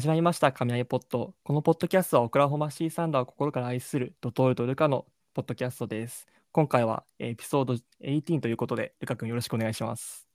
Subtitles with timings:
[0.00, 1.34] 始まりました神谷ポッド。
[1.42, 6.26] このポッドキャストはオクラホマシーサンダーを心から愛するドトールとルカのポッドキャストです。
[6.52, 10.26] 今回はエピソード18ということで、ルカ君よろしくお願いします。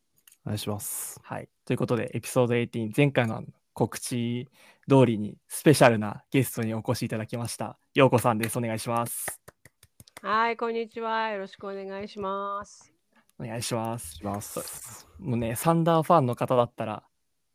[0.46, 1.20] お願いします。
[1.24, 1.50] はい。
[1.66, 3.44] ということで、エピソード18、前回の
[3.74, 4.48] 告知
[4.88, 7.80] 通りにスペシャルなゲストにお越しいただきました。
[7.96, 8.60] ようこさんです。
[8.60, 9.42] お願いします。
[10.22, 11.30] はい、こんにちは。
[11.30, 12.94] よろしくお願いします。
[13.40, 14.18] お願いします。
[14.18, 15.08] します。
[15.18, 17.02] もうね、サンダーファンの方だったら、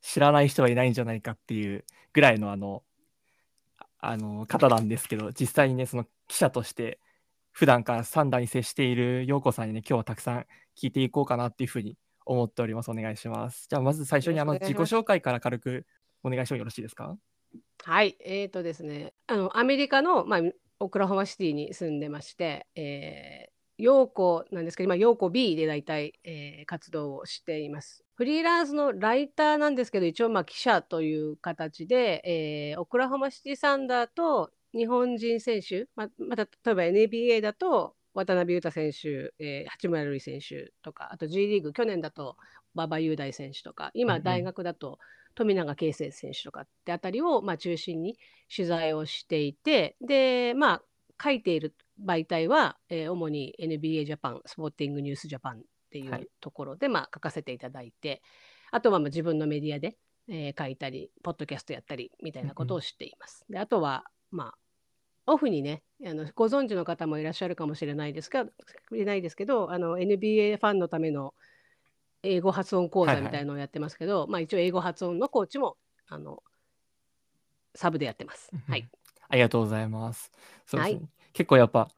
[0.03, 2.83] 知らない人はいないんじゃないかっていうぐらいのあの、
[3.79, 6.99] ああの方なんですけど、実際にね、その記者として、
[7.53, 10.47] 普段からサンダーに接している陽子さんにね、今日はたくさん
[10.81, 12.91] 聞いていこうかなっていうふうに思っております。
[12.91, 13.67] お願いします。
[13.69, 15.87] じゃあ、まず最初にあの自己紹介から軽く
[16.23, 17.19] お願いしてもよろしいですか？
[17.83, 20.41] はい、えーとですね、あのアメリカの、まあ、
[20.79, 28.05] オクラホマシティに住んでまして、えー、陽子なんですけど、今、陽子 B で大体、えー活動をしています。
[28.21, 42.37] フリーランスのライターなんですけど、一応、まあ、記者という形で、えーオクラホマシティサンダーと日本人選手、ままた例えば NBA だと、渡辺裕太選手、えー八村塁選手とか、あと G リーグ、去年だと
[42.75, 44.99] 馬場雄大選手とか、今、大学だと
[45.35, 48.19] 富永啓生選手とかってあたりを、まあ、中心に
[48.55, 50.83] 取材をしていて、で、まあ、
[51.25, 58.23] 書いている媒体は、えー主に NBA ジャパン、スポーティングニュースジャパンっていはいうところで、まあ、書かせていただいて、
[58.71, 59.97] あとはまあ自分のメディアで、
[60.29, 63.45] えー書いたり、ポッドキャストやったりみたいなことをしています。
[63.51, 64.55] であとは、ま
[65.27, 68.47] あ、オフにねあの、ご存知の方もいらっしゃるかもしれないですが、
[68.93, 71.35] れないですけど、あの NBA ファンのための
[72.23, 76.43] 英語発音講座はいはいみたいのをやってますけど、まあ一応英語発音のコーチもあの
[77.75, 78.51] サブでやってます。
[78.69, 78.89] はい。
[79.29, 80.31] ありがとうございます。
[80.67, 81.89] そうですねはい結構やっぱ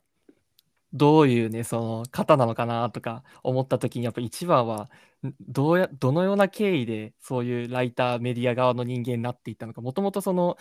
[0.92, 4.90] どういうねその方なのかなとか思った時にやっぱ一番は
[5.26, 10.56] んどうやどのような経緯でそういうライターメディア側の人間になっていったのかもともとその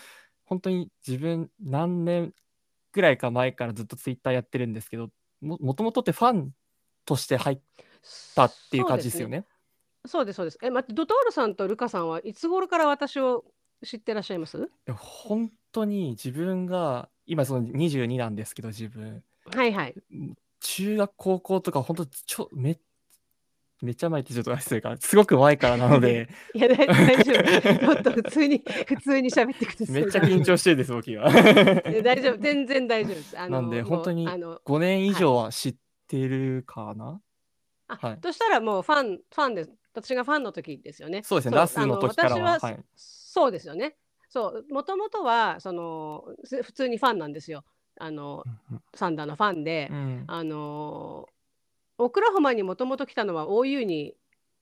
[0.46, 2.34] 本当に自分何年
[2.94, 5.09] ぐらいか前からずっとツイッターやってるんですけど
[5.41, 6.52] ももともとってファン
[7.06, 7.59] として入っ
[8.36, 9.46] たっていう感じですよね。
[10.06, 10.58] そうですそうです。
[10.64, 13.46] え、待って、ドトールさんとルカさんはいつ頃から私を
[13.84, 14.70] 知ってらっしゃいます？
[14.97, 19.96] 本当に自分が今その22なんですけど自分はいはい。
[20.59, 22.79] 中学高校とか本当ちょめ
[23.81, 27.81] めっちゃ前ってちょっと失礼かすごく前からなので いや、大大丈夫。
[27.88, 29.91] もっと普通に、普通に喋ってください。
[29.91, 31.31] めっちゃ緊張してるんです僕は
[31.85, 33.40] え大丈夫、全然大丈夫です。
[33.40, 35.75] あのなんで本当にあの5年以上は知っ
[36.08, 37.19] てるかな、
[37.88, 39.72] あはいとしたらもうファン、ファンです。
[39.94, 41.23] 私がファンの時ですよね。
[41.23, 43.96] そうですねナスの時からはは、はいそうですよね。
[44.29, 47.66] そう、もともとは、その、す普通にファンなんですよ。
[48.00, 48.44] あの、
[48.96, 50.24] サンダーのファンで、うん。
[50.28, 51.28] あの
[51.97, 54.16] オクラホマにもともと来たのは OU に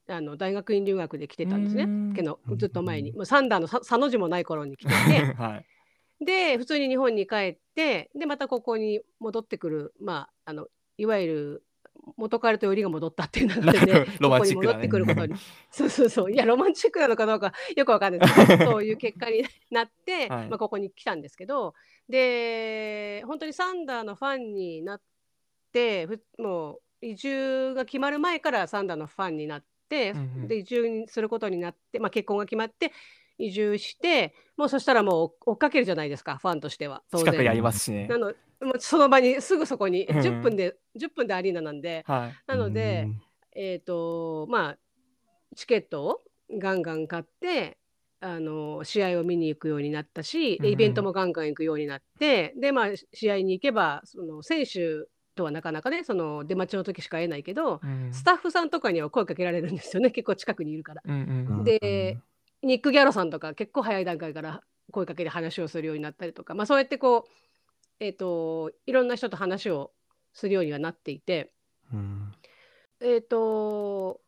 [0.10, 2.14] あの大学院留学で来てたんですね。
[2.16, 2.58] けどうん。
[2.58, 5.34] ずっと前に、もうサンダーのさ佐の字もない頃に来てて。
[5.34, 5.66] はい。
[6.26, 10.68] で普通に日本に帰ってでまたここに戻ってくるまああの
[10.98, 11.64] いわゆる
[12.18, 14.78] 元彼とよりが戻ったっていう流れでロマンチックだね。
[14.78, 15.36] ここに戻ってくることに。
[15.72, 16.32] そうそうそう。
[16.32, 18.48] いやロマンチックなのかどうかよくわかんないです。
[18.48, 20.50] け どそういう結果になって、はい。
[20.50, 21.74] まあ、ここに来たんですけど。
[22.08, 25.02] で本当にサンダーのファンになっ
[25.72, 30.48] てふもう移住が決まる前からサンダーのファンになって、うんうん。
[30.48, 32.92] で移住することになって、まあ、結婚が決まって
[33.38, 37.02] 移住してもうそしたらもう追っかけるじゃないですかファンとしては。
[37.12, 37.26] 当然。
[37.28, 38.08] 近くにありますしね。
[38.08, 42.36] なのもうその場にすぐそこにうん10分で、10分でアリーナなんではい。
[42.48, 43.08] なので、
[43.56, 44.78] えっ、とまあ
[45.56, 46.22] チケットを
[46.52, 47.78] ガンガン買って
[48.20, 50.62] あの試合を見に行くようになったし、うんうん。
[50.64, 58.10] でイベントもガンガン行くようになってでまあ試合に行けばその選手とはなかなかねその出待ちの時しか会えないけど、うん。
[58.12, 60.12] スタッフさんとかには声かけられるんですよね。
[60.12, 61.02] 結構近くにいるから。
[61.06, 61.64] うんうん。
[61.64, 62.18] で
[62.62, 67.32] ニック・ギャロさんとか結構早い段階から声かけて話をするようになったりとか、まあ、そうやってこう、
[68.00, 69.92] えっといろんな人と話を
[70.34, 71.52] するようにはなっていて、
[71.94, 72.32] うん
[73.02, 74.22] えっと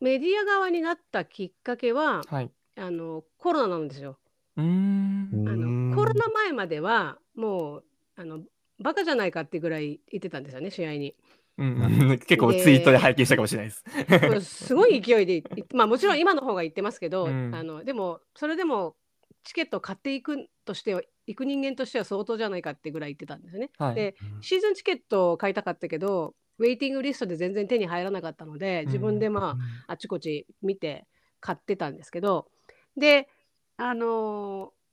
[0.00, 4.18] メディア側になったきっかけははいあのコロナなんですよ。
[4.56, 7.84] うーんあうんのコロナ前まではもう
[8.16, 8.40] あの
[8.80, 11.14] バカじゃないかってぐらい言ってたんですよね試合に。
[11.56, 11.66] うん
[12.10, 14.66] うん 結構ツイートで拝見したかもしれないです。
[14.66, 18.96] すごい勢いでまあもちろん今の方が言ってますけど、うんあのでもそれでも
[19.44, 23.70] チケットを買っていくとしては行く人間としては相当じゃないかってぐらい言ってたんですよね。
[23.78, 29.56] はいでシーズンチケットを買いたかったけどウェイティングリストで全然手に入らなかったので自分でま
[29.88, 31.06] あ、あちこち見て
[31.40, 32.48] 買ってたんですけど
[32.96, 33.28] で
[33.76, 34.84] あのー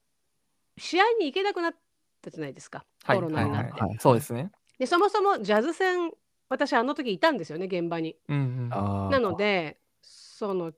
[0.77, 1.75] 試合に行けなくなっ
[2.21, 3.71] たじゃないですかはいコロナになって。
[3.73, 4.51] はいはいそうですね。
[4.79, 6.11] でそもそもジャズ戦
[6.49, 8.17] 私あの時いたんですよね現場に。
[8.27, 10.73] うんうんなのでその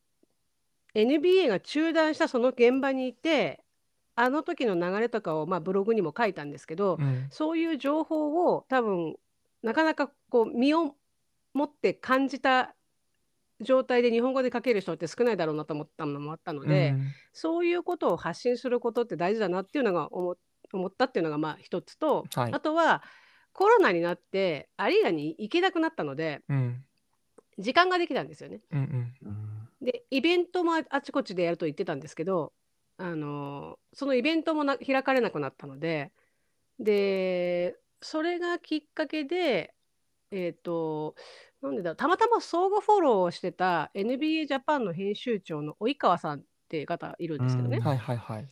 [0.93, 3.62] NBA が中断したその現場にいて
[4.15, 7.27] あの時の流れとかを、まあ、ブログにも書いたんですけど、うん。
[7.31, 9.15] そういう情報を多分
[9.63, 10.95] なかなかこう身を
[11.53, 12.75] 持って感じた
[13.61, 17.11] 状態で日本語で書ける人って少ないだろうなと思ったのもあったので、うん。
[17.33, 20.37] そういうことを発信することって大事だなっていうのが思
[20.71, 22.53] 思ったっていうのがまあ一つと、はい。
[22.53, 23.03] あとは
[23.51, 26.83] コロナになってアリーナに行けなくなったのでうん。
[27.59, 28.61] 時間ができたんですよね。
[28.71, 29.27] うんうん。
[29.27, 32.53] うんでイベントもああちこちでやると言ってたんですけど、
[32.97, 36.11] あのそのイベントもな開かれなくなったので
[36.79, 39.73] でそれがきっかけで
[40.31, 41.15] えっ、と
[41.61, 46.43] なんでだたまたま相互フォローをしてた NBA ジャパンの編集長の及川さんっ
[46.73, 48.47] ていう方いるんですけどね、はいはいはい。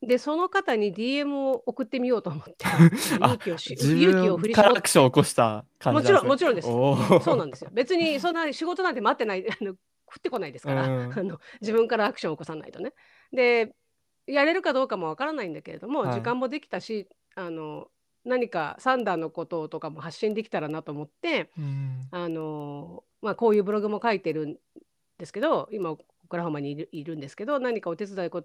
[0.00, 2.54] でその方に DM を送ってみようと思って
[3.20, 6.68] あ勇気をし自勇気を振り絞っアクションを起こしたもちろんもちろんです。
[6.68, 7.70] そうなんですよ。
[7.72, 9.74] 別にそんな仕事なんて待ってないあの降
[10.18, 11.12] ってこないですから、うん。
[11.18, 12.92] あの自分からアクションを起こさないとね。
[13.32, 13.74] で
[14.26, 16.14] やれるかどうかもわからないんだけれども、はい。
[16.14, 17.88] 時間もできたしあの
[18.24, 24.56] 何かサンダーのこととかも発信できたらなと思ってうんあの、まあ、こういうブログも書いてるん
[25.18, 25.98] ですけど今オ
[26.28, 28.44] クラホマにいるいるんですけど何かお手伝いこ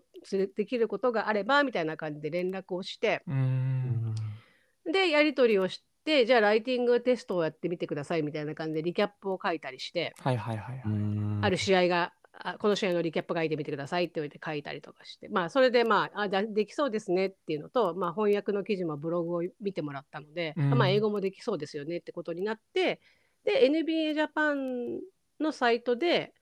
[0.56, 4.92] できることがあればみたいな感じで連絡をしてううんん。
[4.92, 10.14] でやり取りをしてじゃあライティングテストをやってみてくださいみたいな感じでリキャップを書いたりして。
[10.20, 10.84] はいはいはいはい。
[10.86, 11.40] うん。
[11.42, 20.70] ある試合が、あこの試合のリキャップ書いてみてくださいってて書いたりとかして、まあ、それで、まあ、あだできそうですねっていうのと、まあ、翻訳の記事もブログを見てもらったので、うん。
[20.72, 23.02] まあ、英語もできそうですよねってことになって、
[23.44, 25.00] で、NBA ジャパン
[25.42, 26.34] のサイトで、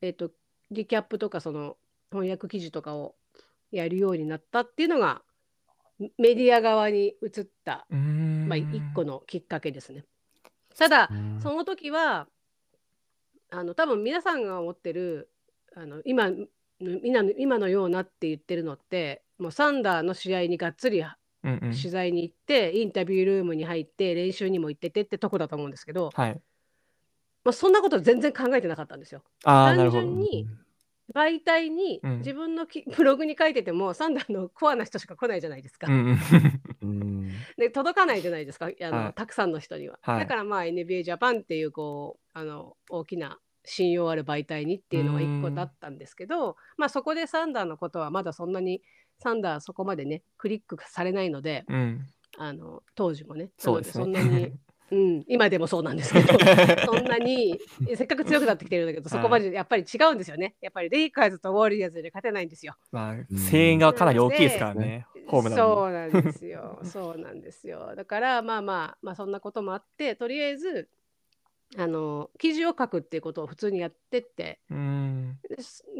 [0.00, 0.30] えっ、と、
[0.70, 1.76] リキャップとかその
[2.10, 3.16] 翻訳記事とかを
[3.72, 5.22] やるようになったっていうのが、
[6.18, 10.04] メディア側に移った、まあ、一個のきっかけですね。
[10.78, 11.40] ただ、うん。
[11.40, 12.28] その時は
[13.50, 15.30] あの多分皆さんが思ってる
[15.74, 16.30] あの今
[16.80, 21.02] 今の今のようなって言ってるのってもうサンダーの試合にがっつり
[21.46, 21.60] うんうん。
[21.76, 26.40] 取材に行って、インタビュールームに入って練習にも行っててってとこだと思うんですけど、はい。
[27.44, 29.22] まあ、そんなこと全然考えてなかったんですよ。
[29.42, 30.48] 単純に
[31.14, 32.18] 媒体にうん。
[32.18, 35.88] 自分のき、 ブログに書いててもサンダーのコアな人しか来ないじゃないですか。
[37.56, 38.66] で届かないじゃないですか。
[38.66, 39.14] あの、はい。
[39.14, 39.98] たくさんの人には。
[40.02, 40.20] はい。
[40.20, 48.82] だからまあ NBA ジャパンっていうこうあの大きな信用ある媒体にっていうのが一個だったんですけど、まあ、そこでサンダーのことはまだそんなに
[49.18, 52.06] サンダーそこまでねクリックされないのでうん。
[52.38, 53.50] あの当時もね。
[53.58, 54.04] そうですね。
[54.04, 54.52] そんなに、
[54.90, 56.38] うん、今でもそうなんですけど
[56.86, 57.58] そんなに
[57.96, 60.54] せっかく強くなってきてるんだけどそこまでやっぱり違うんですよね。
[60.60, 62.76] やっぱりレイカーズとウォリアーズで勝てないんですよ。
[62.92, 63.14] まあ
[63.50, 65.06] 声援がかなり大きいですからね。
[65.26, 66.78] ホームそうなんですよ。
[66.84, 67.94] そうなんですよ。
[67.96, 70.88] だからまあまあまあそんなこともあってとりあえず
[71.76, 74.60] あの記事を書くっていうことを普通にやってって。
[74.70, 75.38] にうん。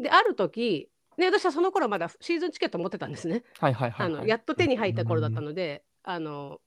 [0.01, 3.43] である時で私はその頃まだシーズンチケット持ってたんですね。
[3.59, 4.21] はいはいはいあはい。
[4.21, 6.61] のやっと手に入った頃だったので、あの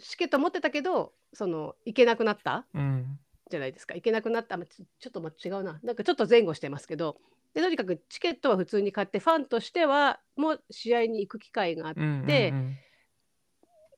[0.00, 3.18] チケット持ってたけどその行けなくなったうん。
[3.50, 3.94] じゃないですか。
[3.94, 4.56] 行けなくなった。
[4.56, 5.78] まちちょっとま違うな。
[5.82, 7.18] なんかちょっと前後してますけど。
[7.54, 12.78] でとにかくチケットは普通に買ってファンとしてはもう試合に行く機会があって、うんうんうん。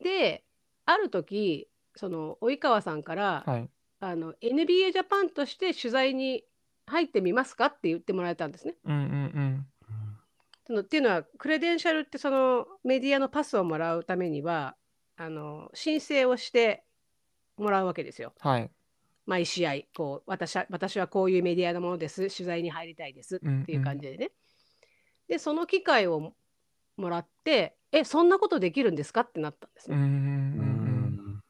[0.03, 0.45] で
[0.87, 3.71] ある時その及川さんから、はい。
[4.01, 6.45] あの NBA ジャパンとして取材に
[6.87, 8.75] 入ってみますかって言ってもらえたんですね。
[8.85, 9.67] うんうん。
[10.67, 14.77] そのっていうのはクレデンシャルってそのメディアのパスをもらうためには
[15.17, 16.85] あの申請をして
[17.57, 18.33] もらうわけですよ。
[18.45, 18.71] うんはい。
[19.27, 22.35] 毎試合こう私は私はこういうメディアのものです。
[22.35, 23.37] 取材に入りたいです。
[23.37, 24.33] っていう感じでね。
[25.29, 26.35] でその機会を
[26.97, 29.97] もらってえそんなことできるんですかってなったんですね。
[29.97, 30.19] うんうんうん。
[30.19, 30.21] う
[31.31, 31.43] ん。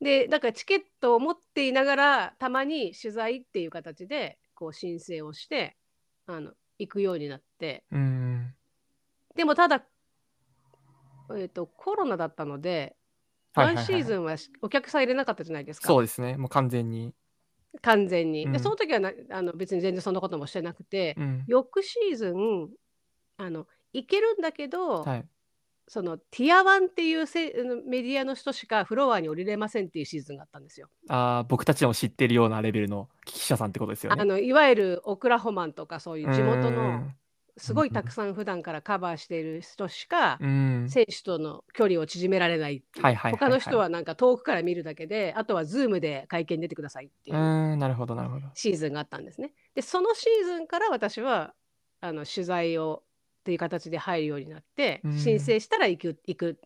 [0.00, 5.76] でだからチケットを持っていながらたまに取材っていう形でこう申請をして
[6.26, 7.84] あの行くようになって。
[7.92, 8.54] うんうん。
[9.36, 9.84] でもただ、
[11.30, 12.96] えー、とコロナだったので、
[13.54, 15.88] ワンシーズンはしお客さん入れなかったじゃないですか。
[15.88, 16.36] そうですね。
[16.36, 17.14] もう完全に。
[17.82, 18.46] 完全に。
[18.46, 18.52] うん。
[18.52, 21.44] でその時はなあの別に全然そんなこともしてなくて、うん。
[21.46, 22.68] 翌シーズン
[23.38, 25.24] あの行けるんだけど、はい。
[25.88, 30.88] その Tier One っていうせあのメディアの人しかフロアに降りれませんっていうシーズンがあったんですよ。
[31.08, 34.20] あー僕たちも知ってるようなレベルの記者さんってことですよね。
[34.20, 37.16] あのいわゆるオクラホマンとかそういう地元うのん
[37.58, 40.86] すごいたくさん普段からカバーしている人しかうん。
[40.90, 43.00] 選手との距離を縮められないう。
[43.00, 43.38] はいはいはいはい。
[43.38, 48.46] 他の人はなんか遠くから見るだけであとはズームで会見出てくださいっていううんなるほどなるほど。
[48.54, 49.52] シーズンがあったんですね。
[49.74, 51.54] でそのシーズンから私は
[52.00, 53.02] あの取材を
[53.40, 55.18] っていう形で入るようになってうん。
[55.18, 56.58] 申請したら行く行く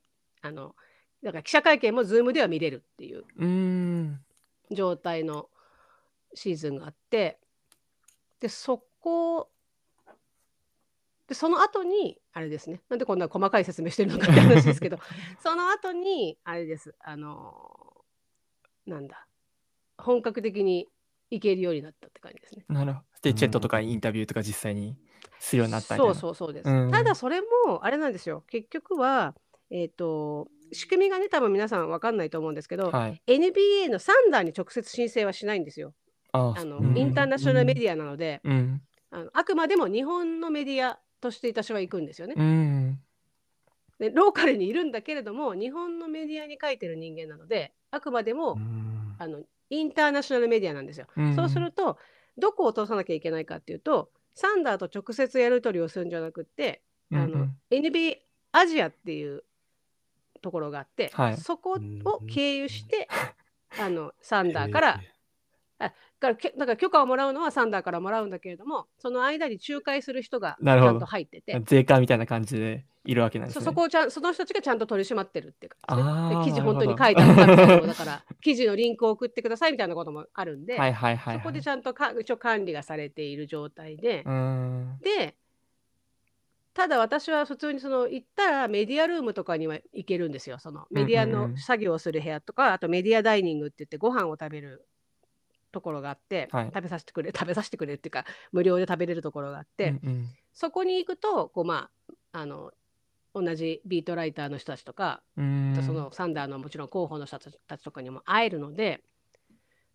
[0.42, 0.74] あの
[1.22, 4.20] だから記者会見もズームでは見れるっていううん。
[4.72, 5.48] 状態の
[6.34, 7.38] シーズンがあって
[8.40, 9.49] でそこ
[11.30, 14.98] でその後にあれですねなんでこんな細かい説明してるのかって話ですけど
[15.38, 18.04] その後にあれですあの
[18.84, 19.28] なんだ
[19.96, 20.88] 本格的に
[21.30, 22.64] 行けるようになったって感じですね。
[22.68, 23.06] なるほど。
[23.22, 24.96] で、うんチェットとかにインタビューとか実際に
[25.38, 26.14] するようになったみたいそうな。
[26.16, 26.68] そうそうです。
[26.68, 29.36] うんただそれもあれなんですよ結局は
[29.70, 33.22] えっ、と仕組みがね多分皆さん分かんないと思うんですけど、はい。
[33.28, 35.94] NBA のサンダーに直接申請はしないんですよ。
[36.32, 38.82] ああの、うんインターナショナルメディアなので、うん。
[39.12, 42.34] あのあくまでも日本のメディアとして私は行くんですよね。
[42.36, 43.00] うん。
[43.98, 51.06] でローカルにいるんだけれども日本のメディアに書いてる人間なのであくまでも、うんあのインターナショナルメディアなんですよ。
[51.16, 51.98] うんそうすると
[52.38, 56.80] どこを通さなきゃいけないかっていうとサンダーと直接やり取りをするんじゃなくって
[57.12, 58.16] あの、うんうん NBA
[58.52, 59.44] アジアっていう
[60.42, 63.08] ところがあって、はいそこを経由して、
[63.78, 65.00] あのサンダーから
[65.80, 65.88] だ
[66.20, 73.64] からけだから許可をもらうのはサンダーからもらうんだけれどもその間に仲介する人がちゃんと入ってて税関みたいな感じでいるわけなんですね。
[73.64, 81.38] そそこをちゃんその人たちがちゃんと取り締まってるっていう感じね記事本当に書いてあたいなだから記事のリンクを送ってくださいみたいなこともあるんで、はいはいはい、はい。
[81.38, 84.98] そこでちゃんとか一応管理がされている状態で、うん。
[85.02, 85.34] で
[86.74, 94.86] ただ私は普通にその行ったらメディアルームとかには行けるんですよそのメディアうんうんうんの作業をする部屋とか、あとメディアダイニングって言ってご飯を食べる
[95.72, 96.66] ところがあって、はい。
[96.66, 100.26] 食べさせてくれ 食べさせてくれるっていうか無料で食べれるところがあって、うんうん。
[100.52, 101.90] そこに行くとこうま
[102.32, 102.72] ああの
[103.32, 105.82] 同じビートライターの人たちとか、うん。
[105.86, 109.02] そのサンダーのもちろん候補の人たちとかにも会えるので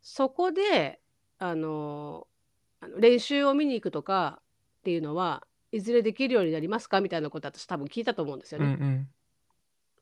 [0.02, 1.02] そこで
[1.38, 2.28] あの
[2.80, 4.42] あの練習を見に行くとか
[4.80, 7.02] っていうのはいずれできるようになりますか？
[7.02, 8.66] みたいなこと私多分聞いたと思うんですよね。
[8.66, 9.10] うんうん。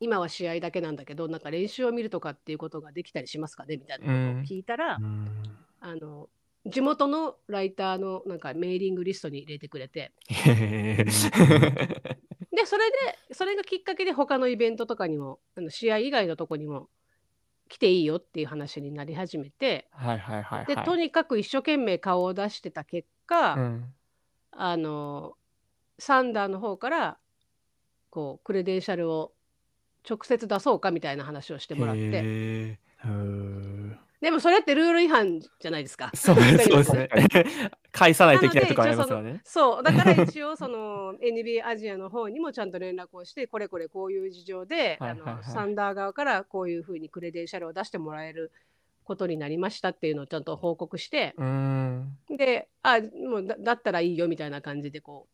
[0.00, 3.76] 今は試合だけなんだけどなんか練習を見るとかっていうことができたりしますかね？
[3.76, 5.28] みたいなことを聞いたら、うん
[5.84, 6.30] あの
[6.64, 10.12] 地元のライターのなんかメーリングリストに入れてくれて。
[10.26, 11.04] で
[12.66, 12.96] それで
[13.34, 16.88] それがきっかけで他のイベントとかにもあの試合以外のとこにも
[17.68, 19.88] 来ていいよっていう話になり始めて。
[19.90, 20.74] はいはいはいはい。
[20.74, 23.92] でとにかく一生懸命顔を出してた結果、うん。
[24.52, 25.36] あの
[25.98, 27.18] サンダーの方から
[28.08, 29.34] こうクレデンシャルを
[30.08, 32.78] 直接出そうかみたいな話をしてもらって
[34.24, 36.10] でもそれってルール違反じゃないですか。
[36.14, 37.10] そうですね。
[37.92, 39.42] 返さないといけないとこありますよね。
[39.44, 48.50] そうだから一応その NBA アジアの方にもちゃんと連絡をしてこれこれこういう事情であのサンダー側からこういうふうにクレデンシャルを出してもらえる
[49.04, 52.16] ことになりましたっていうのをちゃんと報告してうん。
[52.30, 55.28] であもうだだったらいいよみたいな感じでこ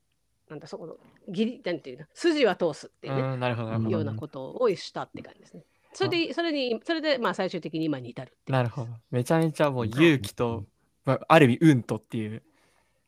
[0.48, 0.96] うなんだそこの
[1.28, 3.90] ギリなんていうの筋は通すっていうね、うん、なるほどなるほど。
[3.90, 5.62] ようなことをしたって感じですね。
[5.92, 8.88] それでそれにそれでまあ最終的に今に至るなるほど。
[9.10, 10.64] めちゃめちゃもう勇気と、
[11.04, 12.42] まあある意味運とっていう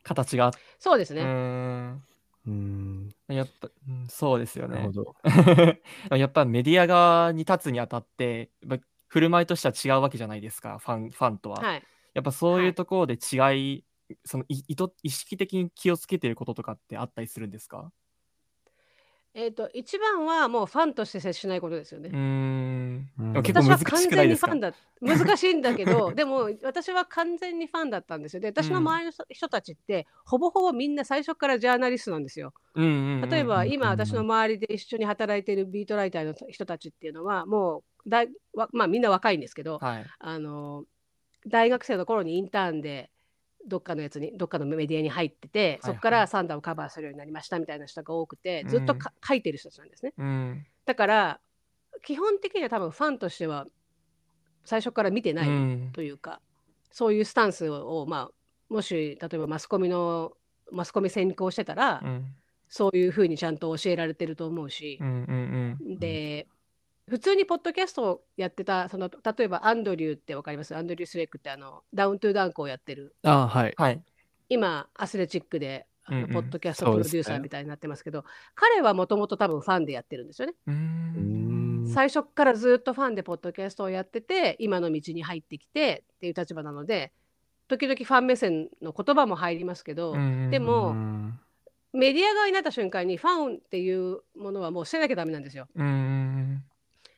[0.03, 1.21] 形があって、そうですね。
[1.21, 2.03] うん
[2.45, 4.91] うんやっぱ、うんそうですよねなるほ。
[4.91, 5.15] ど。
[6.17, 8.51] やっぱメディア側に立つにあたって、
[9.07, 11.61] 振る舞いとしては違うわけじゃないですか、ファンファンとは。
[11.61, 11.83] はい。
[12.13, 13.85] やっぱそうはいいうところで違い、
[14.25, 17.91] そのい意図意識的に気をつけてることとかってあったりするんですか？
[19.35, 22.09] えっ、と一番はもうファンとして接しないことですよね。
[22.09, 22.73] うーん。
[23.33, 40.05] 私は完全にファンだ難しいんだけど でも私は完全にファンだったんですよで私の周りの人人たちって、ほぼほぼみんな最初からジャーナリストなんですようんうんうん例えばうん今私の周りで一緒に働いているビートライターの人たちっていうのはもうだいわまあみんな若いんですけど、はい。
[40.19, 40.85] あの
[41.45, 43.09] 大学生の頃にインターンで
[43.67, 50.13] どっかのやつにどっかのメディアに入ってて、はいそこからサンダーをカバーするようになりましたみたいな人が多くてずっとか、書いてる人たちなんですね。
[50.17, 50.65] うん。
[50.85, 51.39] だから
[52.03, 53.65] 基本的には多分ファンとしては
[54.65, 55.89] 最初から見てないうん。
[55.93, 56.41] というか、
[56.91, 58.31] そういうスタンスをまあ
[58.73, 60.33] もし例えばマスコミの
[60.71, 62.35] マスコミ専攻してたら、うん。
[62.69, 65.77] そういうふうにちゃんと教えられてると思うしう、んうん。
[65.79, 65.99] うん。
[65.99, 66.47] で
[67.09, 70.75] 普通にポッドキャストをやってたその例えばアンドリューってわかります？
[70.75, 73.73] アンドリュー・スレックってあのダウントゥーダンクをやってるあはい。
[73.75, 74.01] はい。
[74.49, 78.23] 今アスレチックであのうんうんポッドキャストプロデューサーみたいになってますけど、
[78.55, 80.53] 彼はもともと多分ファンでやってるんですよね。
[80.67, 81.87] うーん。
[81.93, 87.11] 最初からずっとファンでポッドキャストをやってて今の道に入ってきてっていう立場なので
[87.67, 91.39] 時々ファン目線の言葉も入りますけど、うんでもうん
[91.91, 95.67] メディア側になった瞬間にファンっていうものはもう捨てなきゃダメなんですよ。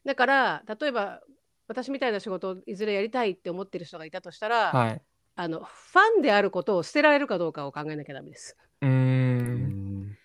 [0.06, 1.22] うんうんだから例えば
[1.68, 5.02] 私みたいな仕事をいずれやりたいって思ってる人がいたとしたら、はい。
[5.38, 8.56] あのファンであることを捨てられるかどうかを考えなきゃダメです。
[8.82, 10.18] うんん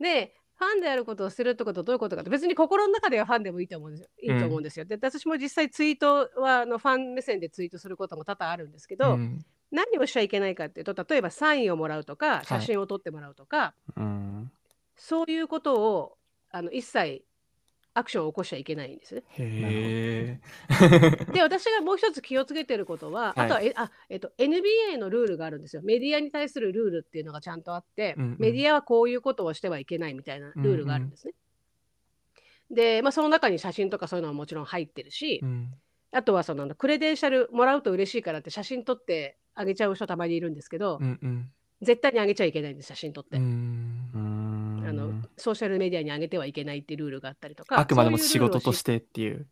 [0.00, 4.08] でファンであることを捨てるってことはどういうことかって別に心の中ではファンでもいいと思うんですよ。
[4.22, 4.84] いいと思うんですよ。
[4.86, 14.50] で私も実際ツイートはあのファン目線でツイートすることも多々あるんですけど、うん何をしちゃいけないかっていうと例えばサインをもらうとかい写真を撮ってもらうとか、うん
[14.96, 16.18] そういうことを
[16.50, 17.22] あの一切
[17.92, 19.22] アクションを起こしちゃいけないんですね。
[19.30, 21.32] へえ。
[21.32, 25.82] で私がもう一つ気をつけてることは、はいあとはえあ、えっと、NBA のルールがあるんですよ。
[25.82, 31.34] メディアに対するルールっていうのがちゃんとあって、うんうんメディアはこういうことをしてはいけないみたいなルールがあるんですね。
[32.70, 35.74] で、まあ、その中に写真とかそういうのはもちろん入ってるし、うん。
[36.12, 41.50] あとはそのなんだクレデンシャルもらうと嬉しいからって写真撮ってあげちゃう人たまにいるんですけど、うんうん。
[41.82, 43.40] 絶対にあげちゃいけないんです写真撮って、う。
[43.40, 44.39] うんんあの
[45.36, 49.46] ソーシャルメディアにあげてはいけないっていうルールがあったりとかあくまでも仕事としてっていう。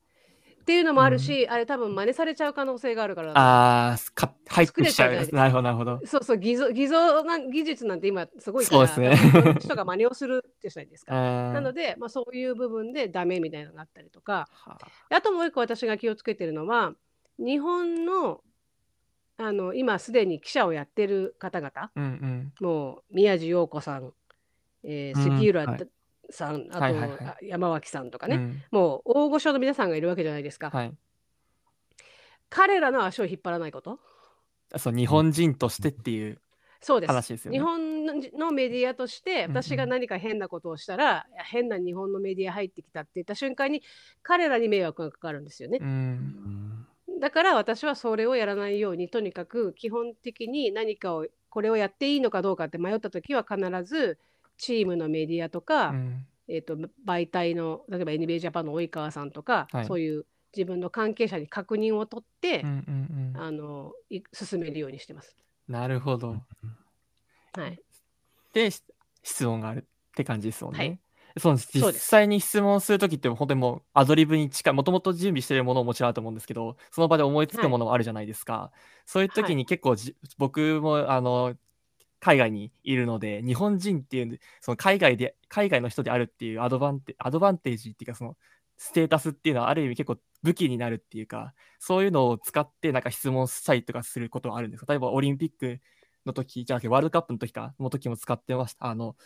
[0.60, 3.32] っていうのもあるし、あれ多分真似されちゃう可能性があるから。
[3.32, 5.28] ああ、か入ってきちゃう。
[5.32, 6.00] なるほど、なるほど。
[6.04, 9.16] そうそう偽造偽造な技術なんて今すごいそうですね。
[9.60, 11.14] 人が真似をするってしたいですか。
[11.16, 14.46] ななので、まあ、そういう部分でダメみたいなのがあったりとか。
[14.52, 16.92] はあともう一個私が気をつけてるのは
[17.38, 18.42] 日本の
[19.38, 21.90] あの今すでに記者をやってる方々。
[21.96, 22.52] うんうん。
[22.60, 24.12] もう宮地陽子さん、
[24.84, 25.88] えーうん杉浦はい
[26.30, 30.70] さん、あと、はいはいはいあ山脇さんとかね、うんもう大御所の皆さんがいるわけじゃないですか。
[30.70, 30.94] はい。
[32.50, 33.98] 彼らの足を引っ張らないこと？
[34.76, 36.40] そう、日本人としてっていう
[36.80, 37.08] そうです。
[37.10, 37.58] 話ですよね。
[37.58, 38.06] 日本
[38.38, 43.82] のメディアとしてうんうん私が何か変なことをしたら、いや変な日本のメディア入ってきたって言った瞬間に
[44.22, 45.84] 彼らに迷惑がかかるんですよねう。。
[45.84, 54.18] うんんだから私はそれをやらないようにとにかく基本的に何かをこれをやっていいのかどうかって迷った時は必ず
[54.58, 56.26] チームのメディアとか、うん。
[56.50, 59.86] えー、と媒体の例えば NBA ジャパンの及川さんとか、はい。
[59.86, 63.40] そういう自分の関係者に確認を取って、うんうんうん。
[63.40, 65.36] あのい進めるようにしてます。
[65.68, 66.36] なるほど。
[67.52, 67.80] はい、
[68.52, 68.82] で、し
[69.22, 69.84] 質問があるっ
[70.14, 70.78] て感じですもんね。
[70.78, 70.98] はい。
[71.36, 78.72] その実際に質問するときって本当にもうアドリブに近いもともと準備してるものももちろんあると思うんですけどその場で思いつくものもあるじゃないですか、
[79.06, 81.54] そういう時に結構じ、僕もあの
[82.20, 88.36] 海外にいるので日本人っていうその海外で海外の人であるっていうアドバンテアドバンテージっていうかその
[88.76, 95.80] ステータスっていうのはある意味結構武器になるっていうかそういうのを使ってなんか質問したりとかすることはあるんですか例えばオリンピック
[96.26, 98.86] の時じゃなくてワールドカップの時かの時も使ってました。
[98.86, 99.16] あの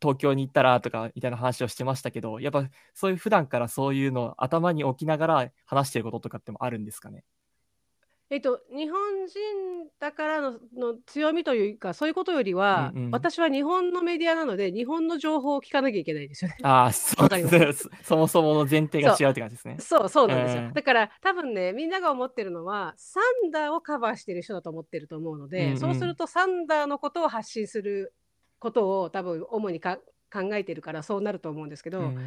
[0.00, 7.24] 東京に行ったらとかみたいな話をしてましたけどやっぱそういう普段からそういうのを頭に置きながら話してることとかってもあるんですかね？
[8.32, 9.36] えっと、日本人
[10.00, 13.10] だからのの強みというかそういうことよりは、うんうん。
[13.10, 16.56] 私は日本のメディアなので日本の情報を聞かなきゃいけないですよね。
[16.62, 17.74] ああそうわかります？
[17.74, 19.76] そ そもそもの前提が違うって感じですね。
[19.80, 25.78] そうそうなんですよ、うんだから多分ねみんなが思ってるのはサンダーをカバーしてる人だと思ってると思うので、うんうん。
[25.78, 28.14] そうするとサンダーのことを発信する
[28.58, 29.98] ことを多分主にか
[30.32, 32.18] 考えてるからそうなると思うんですけど、うん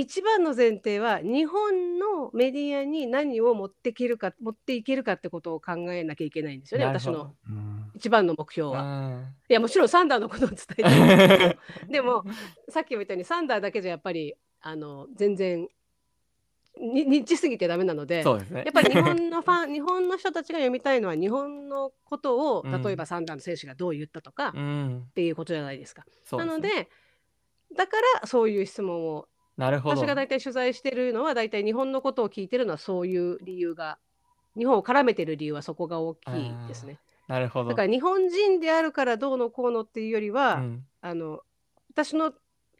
[0.00, 7.90] 一番の前提は日本のメディアに何を持っていけるか持っていけるかってことを考えなきゃいけないんですよね私のうん。
[7.94, 8.82] 一番の目標は。
[8.82, 9.34] うん。
[9.48, 12.24] いやもちろんサンダーのことを伝えてるんですけどでも
[12.70, 15.68] さっきも言ったようにサンダーだけじゃやっぱりあの全然
[16.80, 18.62] にニッチすぎてダメなのでね。
[18.64, 22.82] やっぱり日本のファン 日本の人たちが読みたいのは日本のことをうん。
[22.82, 25.06] 例えばサンダーの選手がどう言ったとかっうん。
[25.14, 26.06] ていうことじゃないですか。
[26.32, 26.88] なので
[27.76, 29.28] だからそういう質問を
[29.60, 30.00] なるほど。
[30.00, 33.98] 私が大体取材してるのは大体日本のことを聞いてるのはそういう理由が
[34.56, 36.98] 日本を絡めてる理由はそこが大きいですね。
[37.28, 37.68] なるほど。
[37.68, 40.84] だから日本人であるからどうのこうのっていうよりは、うん。
[41.02, 41.40] あの
[41.92, 42.32] 私の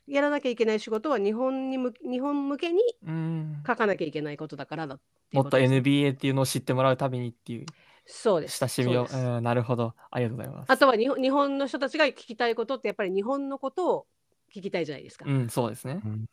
[0.06, 3.62] やらなきゃいけない仕事は日本にむ日本向けにうん。
[3.66, 7.66] 書かなきゃいけないことだからだっていうもっと NBA っていうのを知ってもらうためにっていう
[8.06, 8.58] そうです。
[8.58, 9.06] 親しみを。
[9.06, 9.94] そうなるほど。
[10.10, 10.72] ありがとうございます。
[10.72, 14.06] あとは日本日本の人たちが聞きたいことってやっぱり日本のことを
[14.54, 15.24] 聞きたいじゃないですか。
[15.28, 16.00] うんそうですね。
[16.04, 16.26] うん、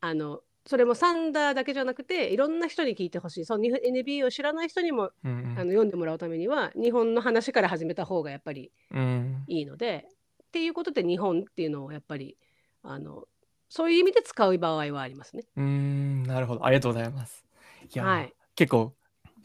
[0.00, 10.06] あのそれもサンダーだけじゃなくていろんな人に聞いてほしいその NBA を知らない人にもうんうんあの読んでもらうためには日本の話から始めた方がやっぱりうんいいので
[10.44, 12.36] っていうことで日本っていうのをやっぱり
[12.82, 13.24] あの
[13.68, 15.44] そういう意味で使う場合はありますね。
[15.56, 16.66] うーん、なるほど。
[16.66, 17.44] ありがとうございます。
[17.82, 18.94] いやー、はい結構、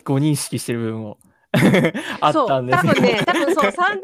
[0.03, 1.19] ご認識してる部分も
[2.21, 4.01] あそうったんです多分ね多分そうサンダーファン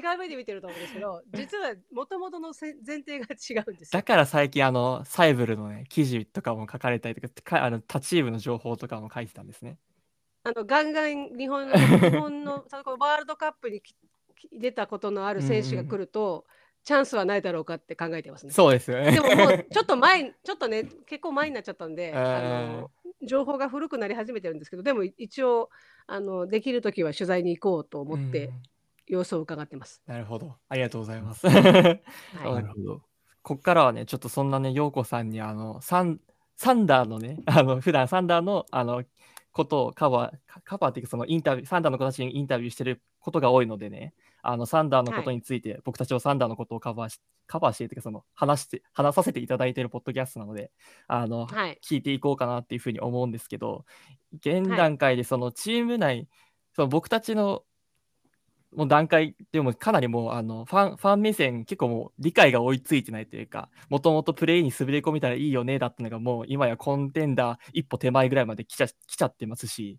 [0.00, 4.02] 側は違う目で見てると思うんですけど実はもともとのせ前提が違うんですよだ。
[4.02, 9.78] から最近、あの、サイブルのね、記事とかも書かれたりとか、かあの他チームの情報とかも書いてたんですね。
[10.44, 13.82] あのガンガン日本の日本の そのワールドカップに
[14.52, 16.46] 出たことのある選手が来ると、
[16.84, 18.52] チャンスはないだろうかって考えてますね。
[18.52, 19.12] そうですよね。
[19.12, 22.90] でももうちょっと前ちょっとね結構前になっちゃったんで、うんあの
[23.26, 25.70] 情報が古くなり始めてるんですけどでも一応
[26.06, 28.62] あのできる時は取材に行こうと思ってうん
[29.06, 30.02] 様子を伺ってます。
[30.06, 30.56] なるほど。
[30.68, 31.46] ありがとうございます。
[31.48, 31.54] はい
[32.42, 33.02] なるほど。
[33.42, 36.20] こっからはね、ちょっとそんなね、陽子さんに、あの、サン、
[36.56, 39.04] サンダーのね、あの、普段サンダーの、あの、
[39.52, 44.14] ことをカバー、カカバーっていうかそのインタビュー、サンダーの子たちにインタビューしてることが多いのでね、
[44.46, 50.70] あのサンダーのことについて、僕たちはサンダーのことをカバーし、カバーしてっていうかその話して、話させていただいているポッドキャストなので、
[51.08, 51.78] あの、はい。
[51.82, 53.84] 聞いていこうかなっていうふうに思うんですけど、
[54.34, 56.28] 現段階でそのチーム内、
[56.74, 57.64] その僕たちの
[58.74, 69.98] もう段階でもかなりもうあのファンファン目線結構もう理解が追いついてないというかもともとプレイに滑り込めたらいいよねだったのがもう今やコンテンダー一歩手前ぐらいまで来ちゃ来ちゃってますし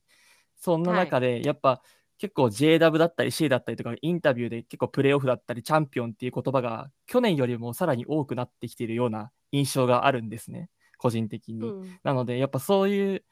[0.57, 1.81] そんな中でやっぱ
[2.17, 11.61] 結構 JW だったり C だったりとかインタビューで結構プレーオフだったりチャンピオンっていう言葉が去年よりもさらに多くなってきているような印象があるんですね個人的に。
[11.61, 13.23] うんなので、やっぱそういう、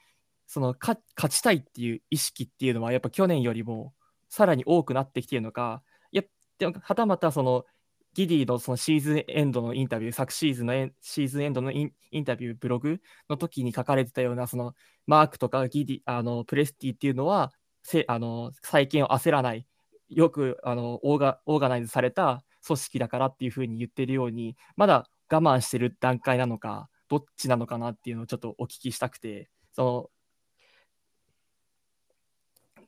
[0.45, 3.93] そのか勝ちたいっていう意識っていうのは、やっぱ去年よりも
[4.29, 6.25] さらに多くなってきているのか、やっ
[6.59, 7.65] でもはたまたその
[8.13, 14.75] ギディのそのシーズンエンドのインタビュー、昨シーズンのシーズンエンドのインインタビュー、ブログの時に書かれてたような、その
[15.07, 17.51] マークとかギディ、あのプレスティっていうのは、
[17.83, 19.67] せあの再建を焦らない、
[20.09, 30.09] よくあのオーガオーガナイズされた組織だからっていうふうに言ってるように、まだ我慢してる段階なのか、どっちなのかなっていうのをちょっとお聞きしたくて、その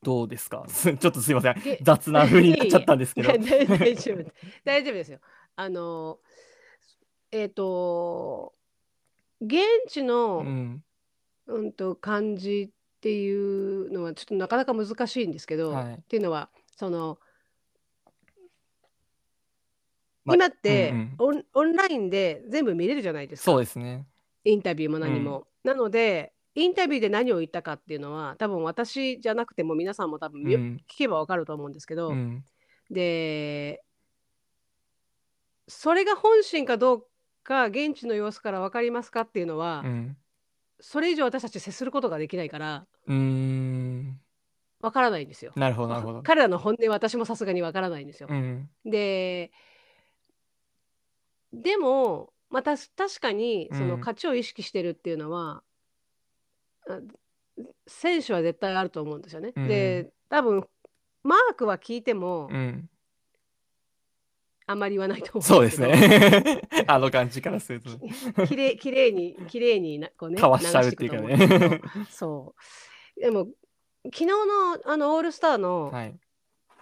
[0.04, 0.66] どうですか？
[0.70, 1.60] ちょっとすいません。
[1.60, 3.30] で雑な風になっちゃったんですけど。
[3.30, 3.40] 大
[3.96, 4.32] 丈夫
[4.64, 5.20] 大丈夫ですよ。
[5.56, 6.20] あの
[7.32, 8.54] えっ、と
[9.42, 10.84] 現地の、うん。
[11.48, 12.72] うんと感じ
[13.06, 15.94] っていうのはちょっとなかなか難しいんですけど、はい。
[15.94, 17.20] っていうのはその、
[20.24, 21.16] まあ今って、うんうん。
[21.20, 23.52] オンオンラインで全部見れるじゃないですか。
[23.52, 24.08] そうですね。
[24.44, 25.46] インタビューも何も。
[25.64, 30.78] なのでインタビューで何を言ったかっていうのは多分私じゃなくても皆さんも多分ようん。
[30.92, 32.44] 聞けばわかると思うんですけど、うん。
[32.90, 33.84] で
[35.68, 37.08] それが本心かどう
[37.44, 40.18] か現地の様子から分かりますかっていうのは、うん
[40.88, 44.20] それ以上私たち接することができないからうーん
[44.82, 45.52] 分からないんですよ。
[45.56, 48.30] なるほどなるほど彼らの本音は私もさすがに分からないんですよ。
[48.30, 49.52] うんで
[51.52, 55.64] でもまた確かにそのうん勝ちを意識してるっていうのは、
[56.88, 57.00] あ
[57.88, 59.54] 選手は絶対あると思うんですよね。
[59.56, 60.68] うんで多分
[61.24, 62.88] マークは聞いてもうん
[64.68, 66.62] あんまり言わないと思そううんですね。
[66.88, 67.90] あの感じからすると。
[68.48, 71.82] きれいきれいにきれいになこうねかわしちゃうっていうかね。
[72.10, 72.56] そ
[73.18, 73.22] う。
[73.22, 73.48] でも
[74.06, 74.36] 昨日の
[74.86, 76.20] あのオールスターの、はい。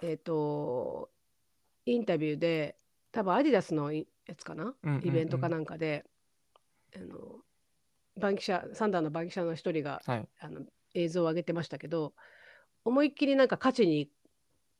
[0.02, 1.10] えっ、と
[1.86, 2.76] インタビューで
[3.12, 6.04] 多分アディダスのいやつかな、イベントかなんかで
[6.96, 7.40] あの
[8.16, 10.28] 番記者サンダーの番記者の一人がはい。
[10.40, 10.62] あの
[10.94, 12.14] 映像を上げてましたけど
[12.84, 14.08] 思いっきりなんか勝ちに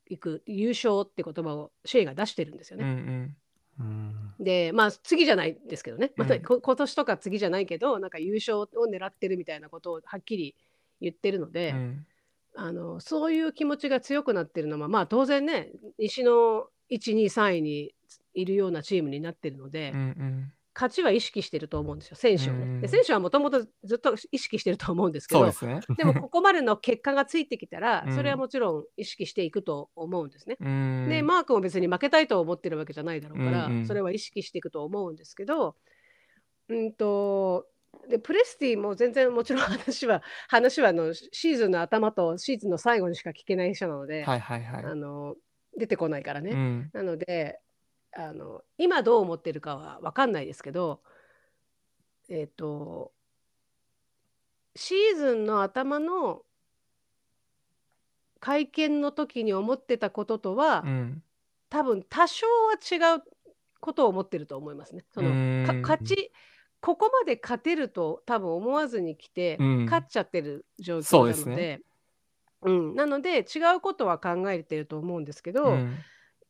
[0.08, 3.02] 行く優勝って言葉をシェイが出してるんですようんうね。
[3.02, 3.36] ん。
[3.80, 4.34] うん。
[4.38, 10.54] でまあ次じゃないですけどね、またうんこ今年とか次じゃないけどなんか優勝を狙ってるみたいなことをはっきり
[11.00, 12.06] 言ってるので、うん。
[12.56, 17.94] あのそういう気持ちが強くなってるのはまあ当然ね西の123位に
[18.32, 22.88] いるようなチームになってるので、うんうん勝ちは意識してると思うんですよ選手をね。
[22.88, 25.80] 選手はもともとずっと意識してると思うんですけどですね。
[25.96, 28.14] でもここまでの結果がついてきたらうん。
[28.14, 30.56] それはもちろん意識していくと思うんですね。
[30.60, 33.86] うんでマークも別に負けたいと思ってるわけじゃないだろうから、うんうん。
[33.86, 35.76] それは意識していくと思うんですけど
[36.68, 37.66] うんと
[38.08, 44.84] でプレスティも全然もちろん話は話はあのシーズンの頭とシーズンの最後にしか聞けない人なので、はいはいはい。
[44.84, 45.36] あの
[45.78, 46.50] 出てこないからね。
[46.50, 46.90] うん。
[46.92, 47.60] なので
[48.16, 51.00] あの今どう思ってるかは分かんないですけど
[52.28, 53.12] えっ、と
[54.76, 56.42] シーズンの頭の
[58.40, 61.22] 会見の時に思ってたこととは、うん
[61.70, 63.22] 多分多少は違う
[63.80, 65.04] ことを思ってると思いますね。
[65.10, 65.30] その
[65.82, 66.30] 勝ち
[66.80, 69.84] ここまで勝てると多分思わずに来て、うん。
[69.86, 71.80] 勝っちゃってる状況なのでね。
[72.62, 75.96] うん、なので違うことは考えてると思うんですけど、うん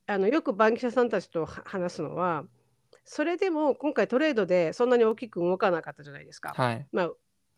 [0.06, 2.44] あのよくバンキシャさんたちとは話すのは
[3.04, 6.52] それでも今回トレードでそんなに大きく動かなかったじゃないですか。
[6.54, 7.10] はいまあ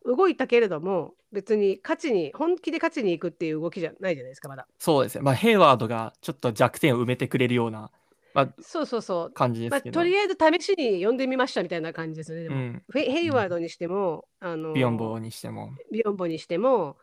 [0.05, 4.69] 動いたけれども別に勝ちに本気で勝ちに行くっていう動きじゃないじゃないですかまだ。
[4.79, 7.91] そうですねまあヘイワードがちょっと弱点を埋めてくれるような、
[8.33, 9.33] まあ、そうそうそう。
[9.33, 12.45] 感じでまあ、すけど、とりあえず試しに呼んでみましたみたいな感じですね。
[12.45, 16.99] でもうんヘイワードにしても、あのビヨンボにしてもビヨンボにしても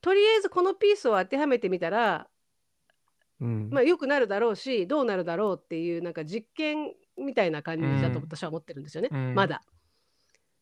[0.00, 2.26] とりあえずこのピースを当てはめてみたら、
[3.40, 3.70] うん。
[3.70, 9.34] まあ、良くなるだろうしどうなるだろうっていうなんか実験みたいな感じだとうん私は思ってるんですよね、うん。
[9.34, 9.62] まだ。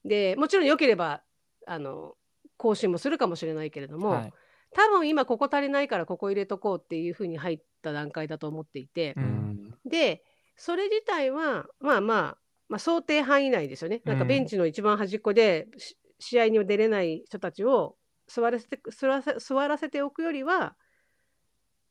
[0.05, 1.23] でもちろん良ければ
[1.67, 2.15] あの
[2.57, 4.33] 更新もするかもしれないけれども、はい。
[4.75, 9.27] 多分今ここ足りないからここ入れとこうっていうふうに入った段階だと思っていて、ううん。
[9.27, 10.23] んで
[10.57, 12.39] それ自体はまあまあ、
[12.69, 14.03] まあ、想定範囲内ですよね。
[14.05, 20.77] なんかうんベンチの一番端っこでし試合には出れない人たちを座らせて座らせ座らせておくよりは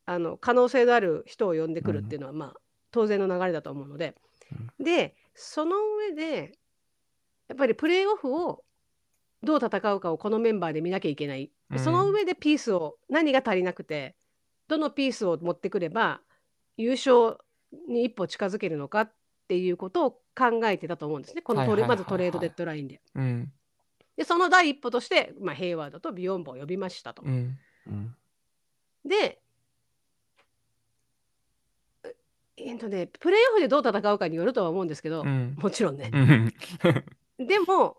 [0.07, 2.53] あの可能性のある人を呼んでくるっていうのは、まあ
[2.91, 4.15] 当然の流れだと思うので、
[4.79, 6.57] でその上で
[7.49, 8.63] やっぱりプレーオフを
[9.43, 14.15] どう戦うかをこのメンバーで見なきゃいけない、うんその上でピースを何が足りなくて
[14.69, 16.21] どのピースを持ってくれば
[16.77, 17.37] 優勝
[17.89, 19.11] に一歩近づけるのかっ
[19.49, 23.01] ていうことを考えてたと思うんですねこのまずトレードデッドラインで。
[23.15, 23.51] うん。
[24.15, 27.21] でその第一歩として、まあ、ヘイワードとビヨンボを呼びましたと。
[27.21, 27.57] うん。
[27.87, 28.15] うん
[29.05, 29.41] で
[32.57, 35.55] ええっとねプレーオフでどう戦うかによるとは思うんですけど、うん。
[35.57, 36.17] もちろんねう。
[36.17, 36.53] ん。
[37.45, 37.97] でも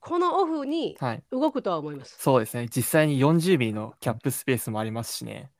[0.00, 1.22] このオフにはい。
[1.30, 2.16] 動くとは思います。
[2.18, 2.68] そうですね。
[2.74, 5.50] 実際に40ミリのキャップスペースもありますしね。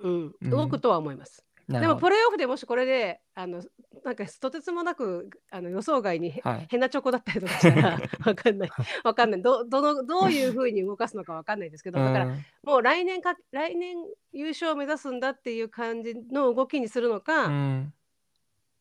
[0.00, 1.45] うん、うん動くとは思います。
[1.68, 3.60] でもプレーオフでもしこれであの
[4.04, 6.66] なんかとてつもなくあの予想外にへはい。
[6.70, 8.70] 変なチョコだったりとかしたら わかんない
[9.02, 13.96] わかんないどどのどういうふうに動かすのかわかんないですけどだからうんもう来年か来年
[14.32, 17.92] 優勝を目指すんだっていう感じの動きにするのか、うん。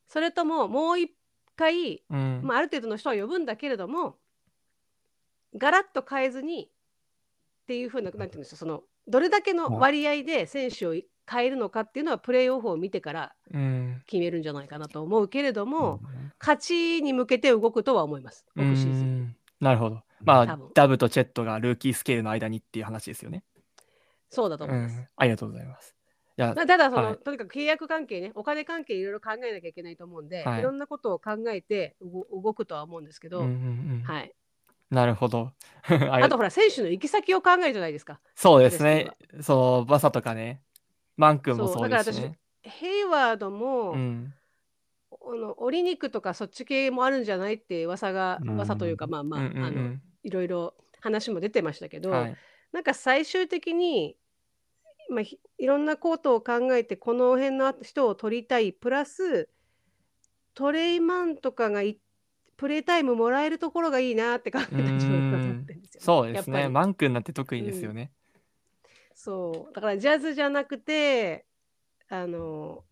[0.08, 1.12] それとももう一
[1.56, 2.42] 回、うん。
[2.44, 4.18] まあ、ある程度の人は呼ぶんだけれども
[5.58, 6.70] ガラッと変えずに
[7.64, 10.94] っていうふうななんていうんですかそのどれだけの割合で選手を
[11.30, 14.02] 変えるのかっていうのはプレーオフを見てからうん。
[14.08, 18.92] 決めるんじゃないかなと思うけれども、うん勝ちに向けて動くとは思います、オフシーズン。
[18.92, 20.02] うんなるほど。
[20.22, 23.44] まあダブとチェットがルーキースケールの間にっていう話ですよね。
[24.30, 25.00] そうだとう思います。
[25.00, 25.08] ん。
[25.16, 25.96] ありがとうございます。
[26.38, 33.56] いや、まあただその、はいとにかく契約関係ね、お金関係いろいろ考えなきゃいけないと思うんで、はいい、ろんなことを考えて動動くとは思うんですけど、うんうんう
[34.00, 34.34] んはい、
[34.90, 35.54] なるほど。
[36.12, 38.20] あとほら、選手の行き先を考えるじゃないですか。
[38.36, 39.44] そうですねプ。
[39.44, 40.62] そう、バサとかね。
[41.18, 42.40] マン君もそうですしだからね。
[42.62, 44.34] ヘイワードも、うん。
[45.12, 52.38] あの折り肉とかそっち系もあるんじゃないって噂が、うん噂というか、まあまあ、うんうんあのいろいろ話も出てましたけど、うんはい。
[52.72, 54.18] なんか最終的に、
[55.10, 59.48] まあ、ひいろんなことを考えてこの辺の人を取りたいプラス
[60.54, 62.00] トレイマンとかがい
[62.58, 66.70] プレータイムもらえるところがいいなって考えたんじゃないかなと思ってるんですよ、そうですね。
[66.70, 68.12] マン君なんて得意ですよね。
[69.16, 71.46] そうだからジャズじゃなくて
[72.10, 72.84] あの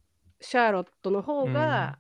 [0.42, 2.00] シャーロットの方が、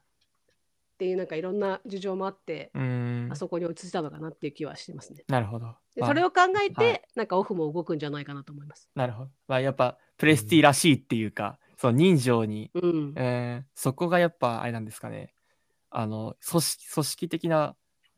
[0.93, 3.36] っていうなんかいろんな事情もあって、うんあ。
[3.36, 5.23] そこに落ち着いたのかなっていう気はしてますね。
[5.27, 5.75] なるほど。
[6.01, 8.89] それを考えて、はいなんかオフも動くんじゃないかなと思います。
[8.95, 9.31] なるほど。
[9.47, 13.13] まあ、やっぱプレスティらしいっていうか、その人情に、うん。
[13.17, 15.33] えーそこがやっぱあれなんですかね。
[15.89, 17.75] あの、組織組織的な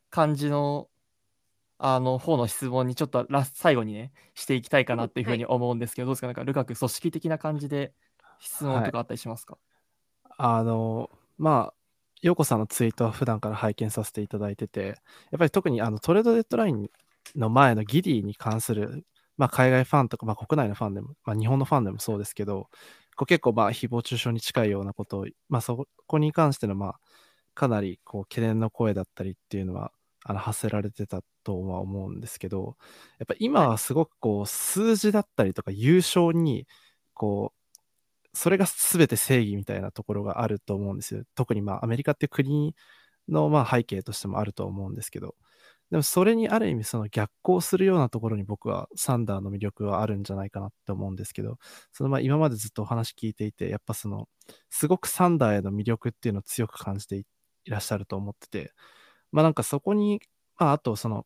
[0.09, 0.89] 感じの、
[1.77, 6.27] あの方の質問にちょっとラス最後にね、していきたいかなっていうふうに思うんですけど、どうですか？
[6.27, 7.93] なんか、ルカク、組織的な感じで
[8.39, 9.57] 質問とかあったりしますか、
[10.37, 11.73] あの、まあ、
[12.21, 14.87] 陽子さんのツイートは普段から拝見させていただいてて、
[15.31, 16.89] やっぱり特にあのトレードデッドライン
[17.35, 19.05] の前のギディに関する、
[19.37, 22.69] まあ、海外ファンとか、まあ、国内のファンでも、まあ、日本のファンでもそうですけど、
[23.17, 26.99] こう結構まあ誹謗中傷に近いようなことを、まあ、そこに関してのまあ
[27.53, 29.91] かなりこう懸念の声だったりっていうのは
[30.23, 32.77] あの発せられてたとは思うんですけど、
[33.19, 36.67] やっぱ今はすごくこう数字だったりとか優勝に
[37.13, 41.23] こうそれが全て正義みたいなところがあると思うんですよ。
[41.35, 42.75] 特にまあアメリカって国
[43.29, 45.35] のまあ背景としてもあると思うんですけど、
[45.91, 51.57] でもそれにある意味その逆行するようなところに僕はサンダーの魅力はあるんじゃないかなって思うんですけど、
[51.93, 54.27] そのまあ今までずっとお話聞いていて、やっぱその
[54.69, 57.25] すごくサンダーへの魅力っていうのを強く感じてい
[57.67, 58.73] らっしゃると思ってて、
[59.31, 60.21] まあなんかそこに、
[60.57, 61.25] まああとその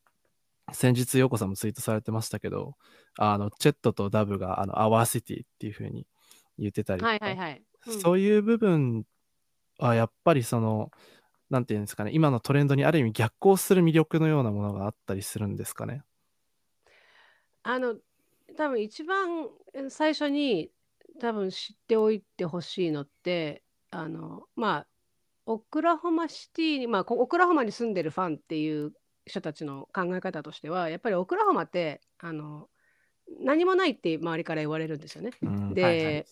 [0.73, 2.75] 先日ヨコさんもツイートされてましたけど、
[3.17, 6.07] あのチェットとダブがあの our city っていう風に
[6.57, 7.63] 言ってたりとか、はいはいはい。
[7.87, 9.05] うんそういう部分
[9.77, 10.91] はやっぱりその、
[11.49, 16.03] なんていうんですかね、今のトレンドにある意味逆行する魅力のようなものがあったりするんですかね？
[17.63, 17.95] あの
[18.57, 20.71] 多分一番え最初に
[21.21, 24.87] 多分知っておいてほしいのってあのまあ
[25.45, 28.91] オクラホマシティにまあこオクラホマに住んでるファンっていう
[29.29, 32.67] 人たちの考え方としてはやっぱりオクラホマってあの
[33.41, 35.31] 何もないって周りから言われるんですよね。
[35.41, 36.25] うんではいはい。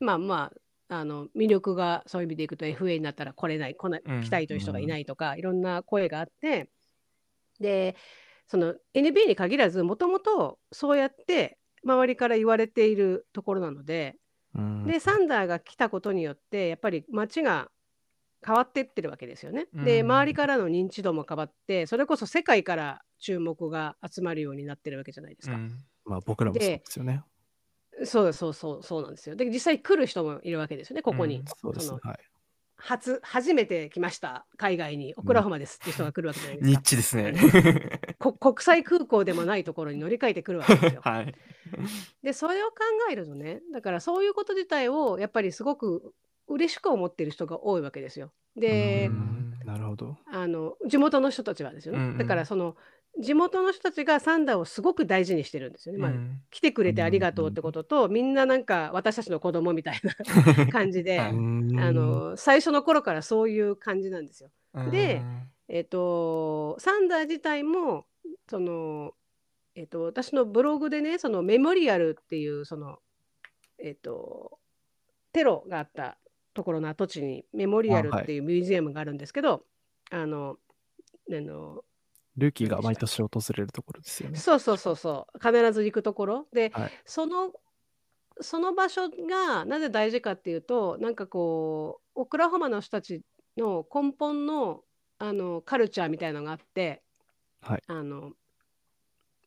[0.00, 0.52] まあま
[0.88, 6.68] ああの魅力がそういう意味でいくと FA になったら来れない来ないうん来たいという人がいないとか、いろんな声があって
[7.58, 7.96] で
[8.46, 14.16] その NBA に限らずもともとそうやって周りから言われているところなので
[14.54, 14.86] うん。
[14.86, 17.70] でサンダーが来たことによってやっぱり街が
[18.44, 19.66] 変わってってるわけですよね。
[19.72, 25.54] でうん周りからの認知度も変わってそれこそ世界から注目が集まるようになってるわけじゃないですか。
[25.54, 25.70] うん
[26.04, 27.22] まあ僕らもそうですよね。
[28.04, 29.36] そうそうそうそうなんですよ。
[29.36, 31.38] で実際来る人もいるわけですよねここに。
[31.38, 32.00] うんそうですはい。
[32.76, 36.82] 初初めて来ました海外にオクラホマですっていう人が来るわけじゃないですニッか。
[36.82, 37.32] チですね。
[38.18, 41.00] こ国際空港でもないところに乗り換えてくるわけですよ。
[41.04, 41.34] はい。
[42.24, 42.76] でそれを考
[43.10, 46.12] えるとねだからそういうこと自体をやっぱりすごく
[46.52, 48.32] 嬉しく思ってる人が多いわけですよ。
[48.56, 50.16] でうんなるほど。
[50.30, 52.00] あの地元の人たちはですよね。
[52.00, 52.76] うんうんだからその
[53.20, 55.98] 地元の人たちがサンダーをすごく大事にしてるんですよね。
[56.00, 64.50] まあうん来てくれてありがとうってことと、みんななんか私たちの子供みたいな感じで、はいあうんの最初の頃からそういう感じなんですよ。
[64.90, 68.06] でうんえっ、とサンダー自体も
[68.48, 69.12] その
[69.74, 72.98] えっ、と私のブログでねそのメモリアルっていうその
[73.78, 74.58] えっ、と
[75.32, 76.16] テロがあった
[76.54, 78.24] ところの跡地にメモリアルあはい。
[78.24, 79.64] っていうミュージアムがあるんですけど、
[80.10, 80.56] あの
[81.30, 81.84] あの
[82.36, 84.38] ルーキーが毎年訪れるところですよね。
[84.38, 85.38] そうそうそうそう。
[85.38, 86.46] 必ず行くところ。
[86.52, 86.90] で、はい。
[87.04, 87.52] その
[88.40, 93.22] その場所がなぜ大事かっていうとなんかこうオクラホマの人たち
[93.56, 94.80] の根本の
[95.18, 97.02] あのカルチャーみたいのがあって、
[97.60, 97.82] はい。
[97.86, 98.32] あの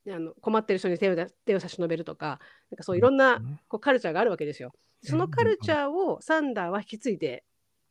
[0.07, 2.39] あの困ってる人に手を出手を差し伸べるとか
[2.69, 3.59] なんかそういろんなうん。
[3.67, 4.73] こうカルチャーがあるわけですよ。
[5.03, 7.43] そのカルチャーをサンダーは引き継いで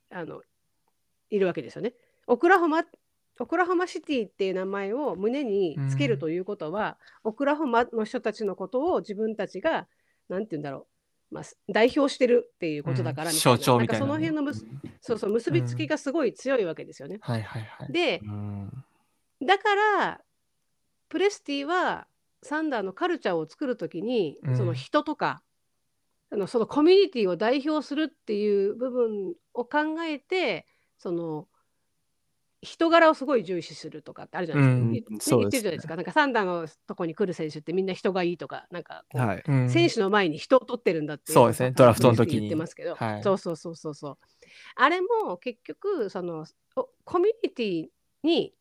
[0.09, 0.41] あの
[1.29, 1.93] いるわけですよね。
[2.27, 2.83] オクラホマ
[3.39, 9.87] オクラホマシティっていう名前を胸につけるということは、オクラホマの人たちのことを自分たちが
[10.29, 10.87] なんて言うんだろ
[11.31, 13.35] う、まあ、代表してるっていうことだからうん。
[13.35, 14.53] みたいな,、象徴みたいなんかその辺の
[15.01, 17.17] そうそう結びつきがすごい強いわけですよね。
[17.21, 17.91] はいはいはい。
[17.91, 18.71] でうん。
[19.45, 20.21] だから
[21.09, 22.07] プレスティは
[22.41, 24.57] サンダーのカルチャーを作るときに、うん。
[24.57, 25.41] その人とか
[26.31, 30.65] あのそのコミュニティを代表するっていう部分を考えて
[30.97, 31.47] その
[32.61, 34.81] 人柄をすごい重視するとかってあるじゃないですか。
[34.81, 34.91] うん。
[34.91, 35.95] 言ってるじゃないですか。
[35.95, 39.43] なんかサンダーのとこに来る選手ってみんな人がいいとかなんかはい。
[39.47, 39.69] うん。
[39.69, 41.71] 選手の前に人を取ってるんだっていそうですね。
[41.71, 42.39] ドラフトの時に。
[42.39, 43.23] 言ってますけど、はい。
[43.23, 44.17] そうそうそうそうそう。
[44.75, 47.85] あれも結局そのおコミュニティ
[48.23, 48.53] に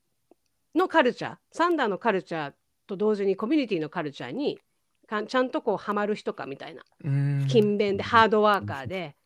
[0.74, 2.52] のカルチャーサンダーのカルチャー
[2.87, 4.58] と同時にコミュニティのカルチャーに
[5.06, 9.16] かちゃんとこうハマる人かみたいなうん勤勉でハードワーカーで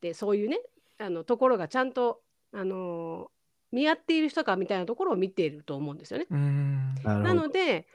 [0.00, 0.60] でそういうね
[0.98, 2.20] あのところがちゃんと、
[2.52, 3.28] あのー
[3.72, 6.26] 見合っている人かみたいなところを見ていると思うんですよね。
[6.30, 7.32] うんな。
[7.34, 7.86] ので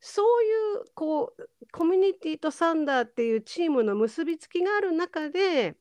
[0.00, 5.76] そういうこうコミュニティとサンダーっていうチームの結びつきがある中で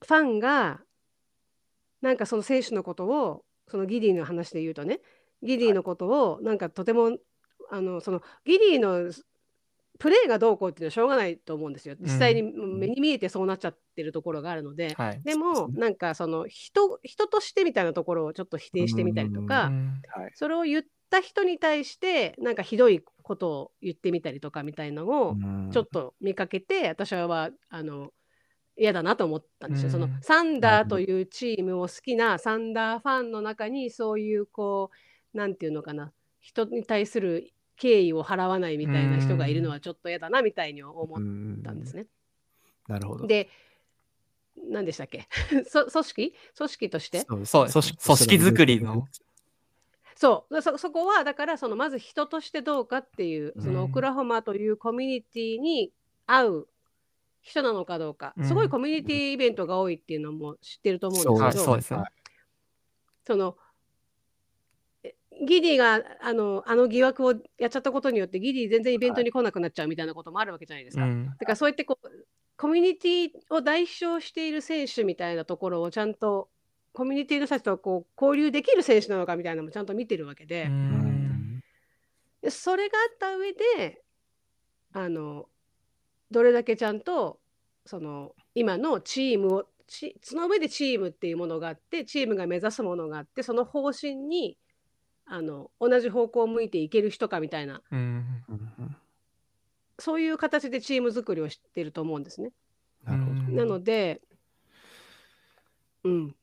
[0.00, 0.80] ファンが
[2.00, 5.00] なんかその選手のことをそのギディの話で言うとね
[5.42, 7.16] ギディのことをなんかとても
[7.70, 9.12] あのそのギディの
[9.98, 11.96] プレーがどうこうっていうのはしょうがないと思うんですよ。
[12.00, 15.20] 実際に目に見えてそうなっちゃってるところがあるので、はい。
[15.24, 20.00] でもなんかその人人としてみたいなところをちょっと否定してみたりとか、うん。
[20.14, 20.30] はい。
[20.34, 25.70] それを言った人に対してなんかひどいことを言ってみたりとかみたいなのをうん。
[25.72, 28.10] ちょっと見かけて、私はあの
[28.78, 29.86] 嫌だなと思ったんですよ。
[29.86, 29.92] うん。
[29.92, 34.90] そのサンダーというチームを好きなサンダーファンの中にそういうこ
[35.34, 36.12] うなんていうのかな。
[36.40, 41.16] 人に対する敬意を払わないみたいな人がいるのはちょっと嫌だなみたいに思っ
[41.62, 42.06] たんですね。
[42.86, 43.26] なるほど。
[43.26, 43.48] で
[44.70, 45.28] 何でしたっけ？
[45.66, 46.34] そ組織？
[46.56, 47.20] 組織として？
[47.44, 49.06] そう組織作りの。
[50.16, 50.62] そう。
[50.62, 53.84] そそこはだからそのまず人としてどうかっていうそのうん。
[53.84, 55.92] オクラホマというコミュニティに
[56.26, 56.68] 合う
[57.48, 58.44] 人なのかどうか、うん。
[58.44, 61.76] すごいコミュニティイベントが多いっていうのも知ってると思うんですはい、けど、そう。
[61.76, 62.04] ですね。
[63.26, 63.56] その
[65.02, 65.14] え
[65.46, 71.04] ギディがあのあの疑惑をやっちゃったことによってギディ全然イベントに来なくなっちゃうみたいなこともあるわけじゃないですか。
[71.04, 71.26] うん。
[71.26, 72.08] だからそうやってこう
[72.56, 76.48] コミュニティを代表している選手みたいなところをちゃんと
[76.92, 80.64] コミュニティの人たちとこう交流できる選手なのかみたいなのもちゃんと見てるわけで。
[80.64, 81.62] ううんん。
[82.42, 84.02] でそれがあった上で
[84.92, 85.48] あの
[86.30, 87.40] どれだけちゃんと
[87.86, 94.58] その今のチームをちその上でチームっていうものがあってチームが目指すものがあってその方針に
[95.24, 98.96] あの同じ方向を向いていける人かみたいなうんうん
[99.98, 102.52] そういう形でチーム作りをしていると思うんですね。
[103.04, 103.32] なるほど。
[103.32, 104.20] うんなので、
[106.04, 106.36] うん、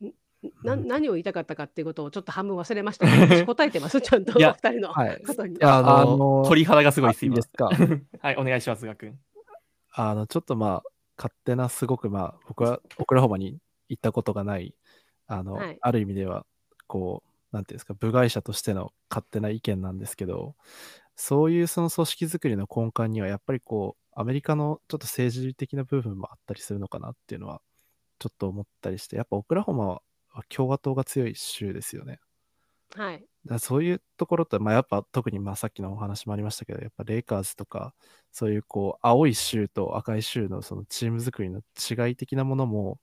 [0.64, 5.58] なうん何を言いたかったかっていうことをちょっと半分忘れましたけど 私答えてますちゃんとおいや二人のはいことに。
[5.62, 7.50] あのあの鳥肌がすごいです、いいです。
[7.50, 7.70] か？
[8.20, 9.18] はい、お願いします、ガくん。
[9.96, 14.76] あの、ちょっとまあ、勝手な、すごくまあ、僕はオクラホマに行ったことがない、
[15.28, 16.46] あの、はいある意味では、
[16.88, 20.56] こう、なんていうんですか、部外者としての勝手な意見なんですけど、
[21.16, 27.62] そういうその組織づくりの根幹には、やっぱりこう、アメリカのちょっと政治的な部分もあったりするのかなっていうのは、
[28.20, 30.02] ちょっと思ったりして、やっぱオクラホマは
[30.50, 32.20] 共和党が強い州ですよね。
[32.96, 37.94] はい、だそういうところと、まあ、やっぱ特にまあさっきのお話もありましたけど、やっぱレイカーズとか、
[38.32, 43.00] そういうこう青い州と赤い州のそのチーム作りの違い的なものも、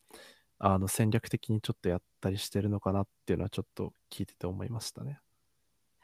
[0.59, 5.20] あの戦略的にちょっとやったりしてるのかなっていうのはちょっと聞いてて思いましたね。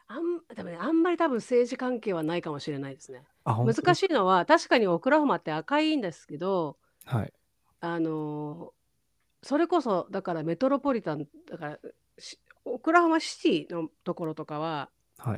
[0.07, 3.23] あんでもね、あんまり多分政治関係はないかもしれないですね。
[3.45, 7.33] 難しいのは確かにオクラホマって赤いんですけどはい。
[7.81, 8.79] あのー
[9.41, 11.79] それこそだからメトロポリタンだから
[12.17, 14.89] しオクラホマシティのところとかは。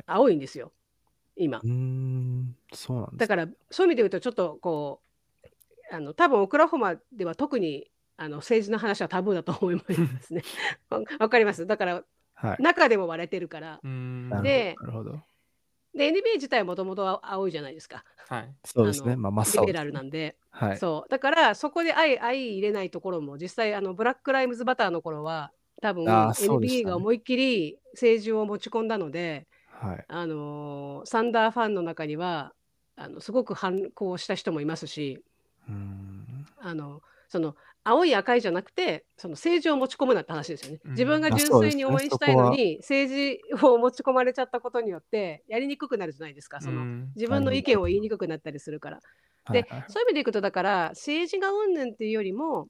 [0.06, 0.72] 青いんですよ
[1.36, 5.00] 今うん、そうなんだからそういう意味で言うとちょっとこ
[5.42, 9.82] うあの多分オクラホマでは特にあの政治の話はタブーだと思いま
[10.20, 10.42] すね
[11.18, 12.04] わかりますだから
[12.34, 12.62] はい。
[12.62, 13.80] 中でも割れてるから
[14.42, 15.22] でなるほど。
[15.94, 18.54] で NBA 自体はもともと青いじゃないですかはい。
[18.64, 19.12] そうですね。
[19.12, 20.78] あまあ、真っ青ですねリベラルなんではい。
[20.78, 25.52] そうだからそこで相相入れないところも実際あのブラック・ライムズ・バターの頃は
[25.82, 30.04] 多分 NBA が思いっきり政治を持ち込んだので、はい。
[30.08, 32.52] あのーサンダーファンの中には
[32.96, 35.22] あのすごく反抗した人もいますし
[35.68, 36.46] うーん。
[36.60, 40.80] あのその青い赤いじゃなくてその政治を持ち込むなって話ですよね。
[40.84, 46.60] うん自分が純粋に応援したいのに、政治を持ち込まれちゃったことによってやりにくくなるじゃないですか。
[46.60, 49.00] そのうん自分の意見を言いにくくなったりするから。
[49.50, 52.68] で、はいはいそういう意味でいくとだから政治がうんぬんっていうよりも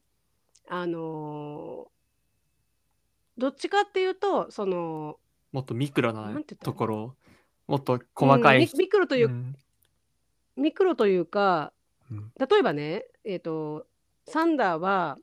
[0.71, 1.93] あのー
[3.39, 5.17] どっちかっていうとその
[5.53, 7.17] もっとミクロなところ、
[7.67, 9.57] もっと細かいうんミ、ミクロという、うん
[10.55, 11.73] ミクロというか
[12.11, 13.87] うん例えばねえっ、と
[14.27, 15.17] サンダーは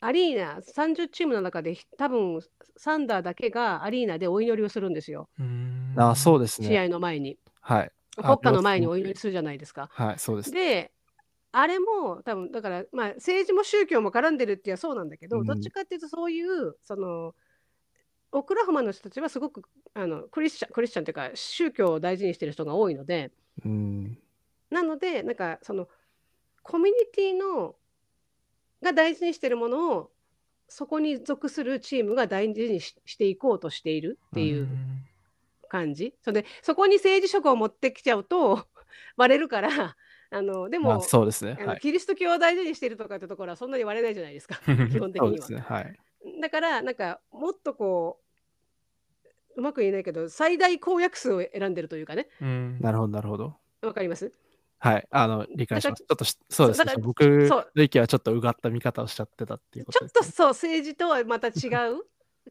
[0.00, 2.40] アリーナ30チームの中で多分
[2.76, 6.80] サンダーだけがアリーナでお祈りをするんですよ、うんあ、そうです試ね。
[6.80, 7.92] 合の前にはい。
[8.16, 9.88] あ国歌の前にお祈りするじゃないですか。
[9.92, 10.50] はい、そうです。
[10.50, 10.90] で
[11.52, 17.34] あれも多分だからまあ政治も宗教も絡んでるっていうのはそうなんだけど、うんどっちかっていうとそういうその
[18.32, 19.62] オクラホマの人たちはすごく
[19.94, 23.30] あのクリスチャンクリスチャンっていうか宗教を大事にしてる人が多いので
[23.64, 24.18] うん。
[24.70, 25.88] なのでなんかその
[26.62, 27.74] コミュニティの
[28.82, 30.10] が大事にしてるものを
[30.68, 34.68] そこに属するチームが大事にししていこうとしているっていう
[35.68, 36.14] 感じ。
[36.22, 38.66] それでそこに政治色を持ってきちゃうと
[39.16, 39.96] 割れるから
[40.30, 41.56] あのでも、まあ、そうですね。
[41.64, 41.80] はい。
[41.80, 44.56] キリスト教を大事にしてるとかってところはそんなに割れないじゃないですか
[44.90, 45.28] 基本的には。
[45.28, 45.60] そうですね。
[45.60, 45.98] はい。
[46.40, 48.20] だからなんかもっとこ
[49.56, 53.56] ううまく言えないけど最大公約数を選んでるというかねうんなるほど、なるほど。
[53.82, 54.32] わかります？
[54.80, 55.06] はい。
[55.10, 56.04] あの、理解します。
[56.04, 57.04] ちょっとし、そうですねだから。
[57.04, 60.22] 僕そうの意見はちょっとうがった見方をしちゃってたっていうこちょっと。
[60.22, 62.04] そう政治とはまた違う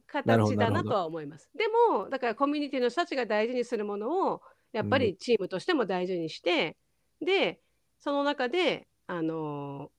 [0.08, 1.50] 形 どなるほどだなとは思います。
[1.56, 4.42] でもだからコミュニティの人たちが大事にするものを
[4.74, 6.76] やっぱりチームとしても大事にして、
[7.22, 7.62] で
[8.00, 9.92] その中であの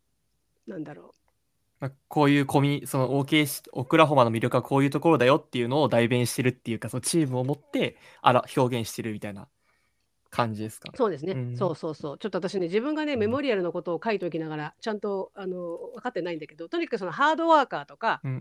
[0.68, 1.14] ーなんだろ
[1.80, 9.48] まあこういうコミその OK しオクラホマの魅力はこういうところだよっていうのを代弁してるっていうかそのチームを持ってあら表現してるみたいな
[10.30, 10.90] 感じですか？
[10.92, 11.56] うそうですね、うん。
[11.56, 12.18] そうそうそう。
[12.18, 13.18] ちょっと私ね自分がねん。
[13.18, 18.32] メモリアルのことを書いておきながらちゃんとあの分かってないんだけどとにかくそのハードワーカーとか、そう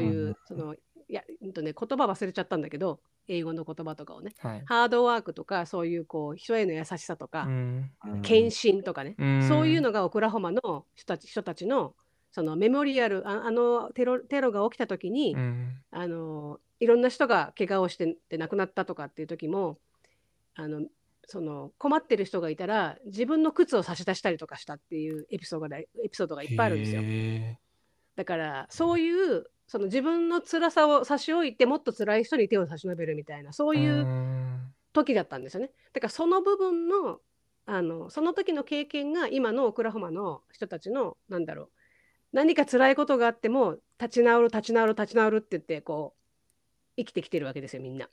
[0.00, 0.74] いううんその
[1.08, 4.32] いや、うんとね、言葉忘れちゃったんだけど英語の言葉とかをね。
[4.38, 4.62] はい。
[4.66, 7.90] ハードワークとかそういうこう人への優しさとか、うん。
[8.06, 9.48] うん献身とかね、うん。
[9.48, 11.94] そういうのがオクラホマの人たち人たちの
[12.30, 15.76] そのメモリアルああのテロテロが起きた時に、うん。
[15.90, 19.78] あのいろんな人が怪我をしてで亡くなったとかっていう時も
[20.54, 20.82] あの
[21.26, 27.00] その困ってる人がいたら自分の靴を差し出したりとかしたっていうエピソードがエピソードがいっぱいあるんですよ。
[27.02, 27.58] へ
[28.16, 35.70] だからそういうその自分の辛さを差し置いてもっと辛い人に手を差し伸べるみたいなそうーいううん時だったんですよね。
[35.92, 37.18] だからその部分の
[37.66, 41.68] あのその時の経験が今のオクラホマの人たちのなんだろう
[42.32, 46.20] 何か辛いことがあっても立ち直る立ち直る立ち直るって言ってこう
[46.96, 48.08] 生きてきてるわけですよみんな。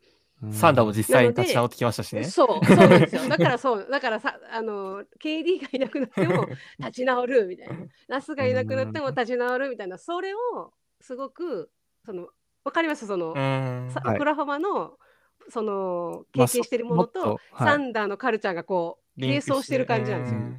[0.52, 2.24] サンダーも実際に立ち直ってきましたしね。
[2.24, 3.22] そうそうなんですよ。
[3.30, 6.47] だからそうだからさあの KD がいなくなっても
[6.80, 7.76] 立ち直るみたいな
[8.08, 11.70] ナスがいなくなっても立ち直るみたいなそれをすごく
[12.06, 12.28] その
[12.64, 13.08] わかります？
[13.08, 14.97] その、オクラホマの
[15.49, 20.39] その経まあ験してるものと、サンダーのカルチャーがこう並走してる感じなんですよ。
[20.39, 20.58] うん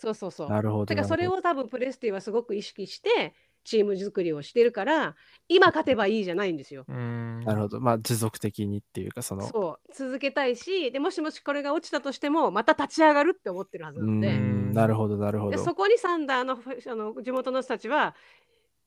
[0.00, 0.48] そうそうそう。
[0.48, 0.84] なるほど。
[0.84, 3.34] だからそれを多分プレスティはすごく意識して
[3.64, 5.16] チーム作りをしてるから
[5.48, 6.84] 今勝てばいいじゃないんですよ。
[6.86, 7.80] なるほど。
[7.80, 14.36] まあ、持続的にっていうか、その、そう続けたいしでもしもしこれが落ちたとしてもまた立ち上がるって思ってるはずうなので。
[14.36, 15.50] ん、なるほど、なるほど。
[15.50, 18.14] でそこにサンダーのふあの地元の人たちは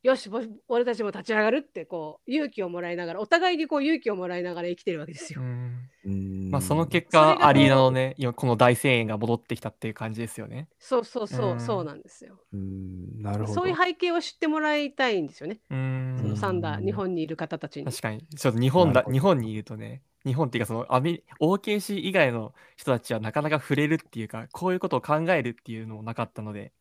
[0.04, 5.42] よしぼ俺たちも立ち上がるってこう勇気をもらいながらお互いにこう勇気をもらいながら生きてるわけですよ。
[5.42, 10.68] うんうんまあその結果アリーナのね今この大声援が戻ってきたっていう感じですよね。
[10.80, 12.40] そうそうそう、うんそうなんですよ。
[12.52, 13.54] うん、なるほど。
[13.54, 15.60] そういう背景を知ってもらいたいんですよね。
[15.70, 17.86] うそのんサンダーうん日本にいる方たちに。
[17.86, 26.74] 確かにちょっと日本だ日本にいるとね日本っていうかそのアメ OKC 以外の人たちはなかなか触れるっていうかこういうことを考えるっていうのもなかったので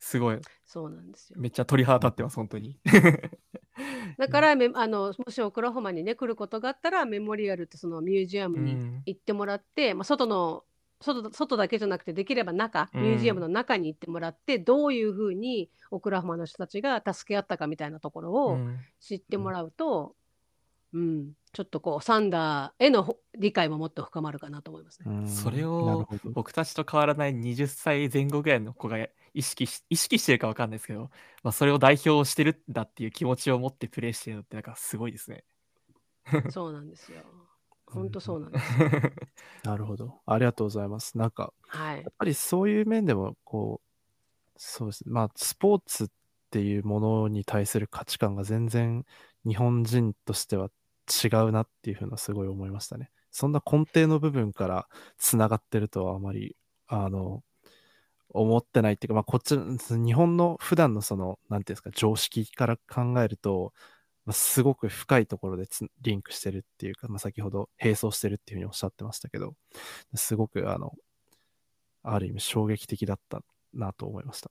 [0.00, 0.38] すごい。
[0.64, 1.36] そうなんですよ。
[1.38, 2.78] めっちゃ鳥肌立ってます、本当に。
[4.18, 10.64] だからめあのもしオクラホマにね来ることがあったらメモリアルってそのミュージアムにうん行ってもらって、まあ、外の
[11.00, 20.14] 外外だけじゃなくてできれば中うんミュージアムの中に行ってもらって、どういうふうにオクラホマの人たちが助け合ったかみたいなところうをん知ってもらうと、
[20.92, 25.06] うんちょっとこうサンダーへのほ理解ももっと深まるかなと思いますね。
[25.08, 28.98] うんそれを僕たちと変わらない20歳前後ぐらいの子が
[29.34, 31.10] 意識し意識してるかわかんないですけど、
[31.42, 35.44] まあ、それを代表してるんだっていう気持ちを持ってプレイしてるのってなんかすごいですね。
[36.50, 37.22] そうなんですよ。
[37.86, 38.64] 本当そうなんです。
[39.66, 40.20] なるほど。
[40.26, 41.18] ありがとうございます。
[41.18, 42.12] なんか、はいやっ。
[42.16, 43.90] ぱりそういう面でも、こう、
[44.56, 45.12] そうですね。
[45.12, 46.08] まあ、スポーツっ
[46.50, 49.04] ていうものに対する価値観が全然
[49.44, 50.70] 日本人としては
[51.24, 53.10] 違うなっていうふうなすごい思いましたね。
[53.30, 54.88] そんな根底の部分から
[55.18, 56.56] つながってるとはあまり、
[56.86, 57.42] あの、
[58.30, 63.72] 思ってないっていうか、まあ、こっち、日本の普段のその、なんていうんですか、常識から考えると、
[64.24, 69.54] まあ、すごく深いところでつリンクしてるっていうか、まあ、先ほど並走してるっていうふうにおっしゃってましたけど、
[70.14, 70.92] すごく、あの、
[72.02, 73.42] ある意味衝撃的だった
[73.74, 74.50] なと思いました。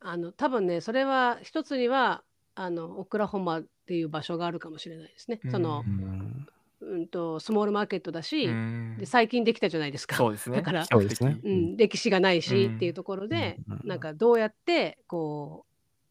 [0.00, 2.22] あの多分ねそれは一つには
[2.60, 5.38] あのオクラホマっていう場所があるかもしれないですね。
[5.48, 6.46] そのう、ん、
[6.80, 10.16] うん、とスモールマーケットだし、うんで最近できたじゃないですか。
[10.16, 10.56] そうですね。
[10.56, 15.68] だから比較的そうですねうん、歴史がないし、うんっていうところで、うんなんかどうやってこう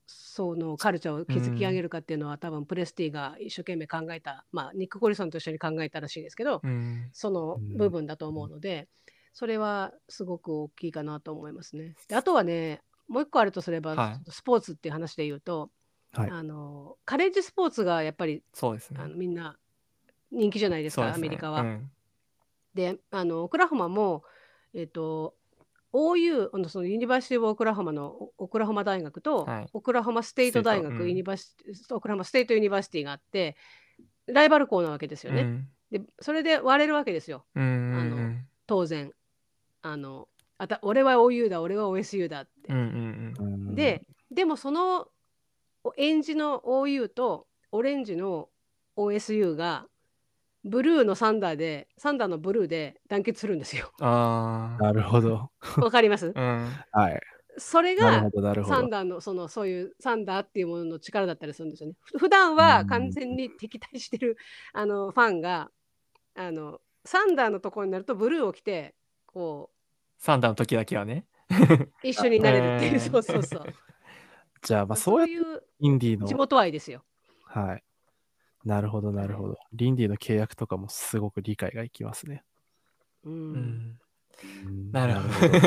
[0.10, 8.88] そのカルチャーを築き上げるかっていうのは、多分プレスティが一生懸命考えた、まあ、ニック・コリソンと一緒に考えたらしいですけど、うんその部分だと思うので、
[9.34, 11.95] それはすごく大きいかなと思いますね。
[12.08, 15.70] であとはねもう一個あるとすれば、はいスポーツっていう話で言うと、
[16.14, 19.08] はいあのカレッジスポーツがやっぱりそうですねあ。
[19.08, 19.58] のみんな
[20.32, 21.62] 人気じゃないですかそうですねアメリカは。
[21.62, 21.91] うん
[22.74, 24.24] であのオクラホマも、
[24.76, 25.34] えっと
[25.93, 31.56] OU あのその University オクラホマのオオクラホマ大学と、はいオクラホマ State 大学、 State うん Universi
[31.89, 33.55] オクラホマ State University があって
[34.28, 35.41] ライバル校なわけですよね。
[35.41, 38.36] うんでそれで割れるわけですようんうんあの
[38.68, 39.12] 当然。
[39.82, 40.28] あの
[40.58, 42.74] あた俺は OU だ俺は OSU だって。
[42.74, 45.08] うんうんうんででもその
[45.88, 48.50] おエンジの OU とオレンジの
[48.98, 49.86] OSU が
[50.66, 53.90] ブルーのサンダーでサンダーのブルーで団結するんですよ。
[54.02, 54.84] ああ。
[54.84, 55.50] なるほど。
[55.78, 56.28] わかります？
[56.28, 56.70] うん。
[56.92, 57.22] はい。
[57.58, 58.30] それが。
[58.68, 61.96] サンダーのそのそういうサンダーっていうものの力だったりするんですよね。
[62.04, 64.38] ふ普段は完全に敵対してる
[64.74, 65.70] あのファンが
[66.36, 68.94] あのサンダーのところになるとブルーを着て
[69.26, 69.70] こ
[70.18, 71.26] サンダーの時だけはね。
[71.50, 73.64] う一緒になれるっていう、 えーそうそうそう。
[74.64, 77.03] じゃあ、まあ、そそういうインディーの、地元愛ですよ。
[77.45, 77.84] はい。
[78.66, 79.58] なるほど、なるほど。
[79.74, 82.43] リンディーの契約とかもすごく理解がいきますね。
[83.24, 83.30] う。
[83.30, 83.99] うんん。
[84.66, 85.60] うんなるほど。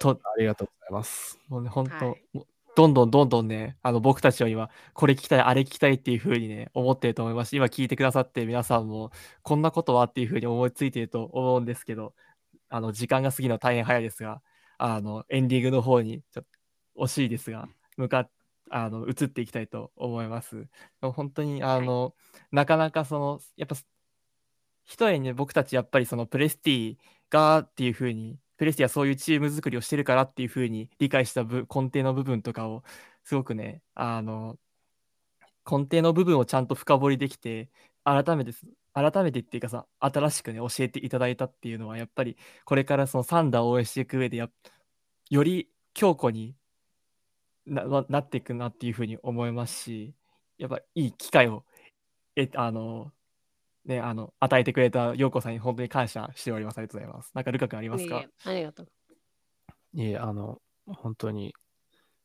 [0.00, 0.14] ど。
[0.14, 1.38] と、ありがとうございます。
[1.48, 2.46] もうね、本当、はい
[2.78, 9.10] どんどんどんどんね、あの僕たちは今、これ聞きたい、あれ聞きたいっていう風にね、思ってると思いますし、今聞いてくださって皆さんも、
[9.42, 12.14] こんなことはっていう風に思いついていると思うんですけど、
[12.68, 14.42] あの、時間が過ぎるのは大変早いですが、
[14.78, 16.44] あの、エンディングの方に、ちょっ
[16.96, 17.68] と惜しいですが、
[17.98, 18.30] 向かっ
[18.70, 20.68] あの、移っていきたいと思います。
[21.00, 22.14] 本当に、あの、
[22.50, 23.76] なかなかその、やっぱ、
[24.84, 26.96] 一重にね、僕たちやっぱりそのプレスティ
[27.30, 32.82] がっていう風に、プレスティはそういうチーム作りをしてるからっていう風に理解したぶ根底の部分とかを、
[33.24, 34.58] すごくね、あの、
[35.70, 37.70] 根底の部分をちゃんと深掘りできて、
[38.04, 46.56] 改めてす、改めてっていうかさ、新しくね、教えていただいたっていうのは、やっぱりこれからそのサンダーを応援していく上でより強固に
[47.68, 50.14] なななっていくなっていう風に思いますし、
[50.58, 51.64] やっぱいい機会を、
[52.36, 53.12] え、あの、
[53.84, 56.78] ね、あの、与えてくれた陽子さんに本当に感謝しております。
[56.78, 57.32] ありがとうございます。
[57.34, 58.24] なんかルカ君ありますか？
[58.44, 58.88] ありがとう。
[59.94, 61.54] いえ、あの、本当に、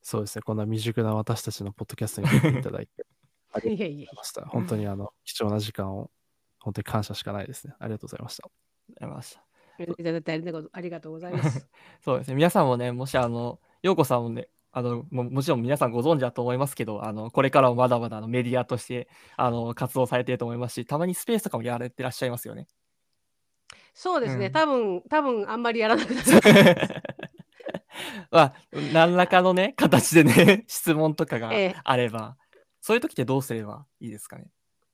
[0.02, 3.06] そうですね、こんな未熟な私たちのポッドキャストに出ていただいて、
[3.54, 4.46] ありがとういえいえございました。
[4.48, 6.12] 本当に、あの、貴重な時間を、
[6.60, 7.76] 本当に感謝しかないですね。
[7.80, 8.46] ありがとうございました。
[8.46, 8.50] あ
[8.90, 9.44] りがとうございました。
[9.80, 11.68] いただいてありがとうありがとうございます。
[12.02, 12.36] そうですね。
[12.36, 19.08] 皆さんもね、もしあの、陽子さんもね、あのももちろん皆さんご存知だと思いますけど、あのこれからもまだまだあのメディアとして
[19.38, 22.68] あの活動されていると思いますし、たまにスペースとかもやられてらっしゃいますよね。
[23.94, 26.28] そうですね、うん多分多分あんまりやらなくなる。
[28.32, 28.54] まあ、
[28.92, 32.36] 何らかのね、形でね、 質問とかがええあれば、
[32.82, 34.46] そういう時ってどうすればいいですかね？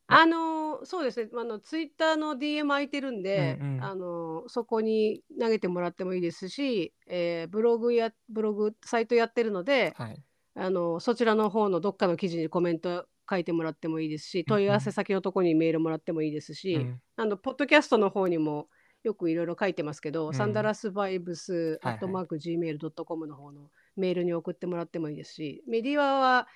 [0.07, 3.83] あのそうですね、あのツイッターの DM 空いてるんで、うんうん。
[3.83, 10.21] あのそこに投げてもらってもいいですし、えーブログやブログサイトやってるので、はい。
[10.55, 17.01] あのそちらの方のどっかの記事にコメント書いてもらってもいいですし、問い合わせ先のとこにメールもらってもいいですし、うん。
[17.15, 18.67] あのポッドキャストの方にも
[19.03, 20.33] よくいろいろ書いてますけど、うん。
[20.33, 26.47] サンダラスバイブスアットマーク Gmail.com の方のメールに送ってもらってもいいですし、メディアは、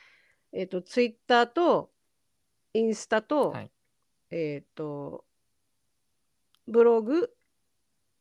[0.52, 1.90] えっ、と、ツイッターと、
[2.74, 3.73] インスタと、はい
[4.34, 5.26] えっ、と、
[6.68, 7.30] ブログ、